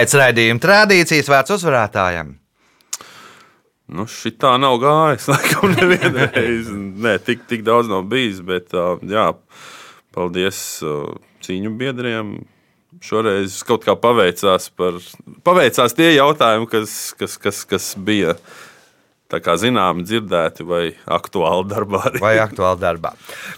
Pēc 0.00 0.14
raidījuma 0.16 0.62
tradīcijas 0.64 1.26
vērts 1.28 1.52
uzvarētājiem. 1.58 2.28
Nu, 3.92 4.06
šitā 4.08 4.54
nav 4.56 4.78
gājis. 4.80 5.26
Laikam, 5.32 5.74
nevienreiz. 5.74 6.70
Nē, 6.72 7.18
tik, 7.20 7.42
tik 7.50 7.66
daudz 7.66 7.90
nav 7.90 8.06
bijis. 8.08 8.38
Bet, 8.40 8.72
jā, 9.04 9.26
paldies 10.16 10.62
cīņu 11.44 11.74
biedriem. 11.82 12.32
Šoreiz 13.04 13.58
kaut 13.68 13.84
kā 13.84 13.92
paveicās, 14.00 14.70
par, 14.72 14.96
paveicās 15.44 15.92
tie 15.98 16.14
jautājumi, 16.14 16.70
kas, 16.72 16.96
kas, 17.20 17.36
kas, 17.44 17.60
kas 17.68 17.92
bija 18.00 18.38
tā 19.30 19.40
kā 19.44 19.56
zināmi, 19.60 20.04
dzirdēti 20.06 20.66
vai 20.66 20.82
aktuāli 21.06 21.68
darbā. 21.70 22.02
Arī. 22.10 22.22
Vai 22.22 22.34
aktuāli 22.42 22.82
darbā. 22.82 23.14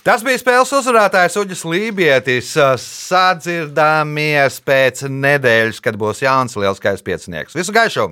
Tas 0.07 0.25
bija 0.27 0.41
spēles 0.43 0.75
uzvarētājs 0.81 1.39
Uģis 1.43 1.65
Lībietis. 1.69 2.53
Sadzirdāmies 2.85 4.61
pēc 4.67 5.07
nedēļas, 5.09 5.83
kad 5.85 5.99
būs 6.01 6.25
Jānis 6.27 6.59
Lielskais 6.61 7.05
piecinieks. 7.07 7.59
Visu 7.59 7.75
gaišu! 7.75 8.11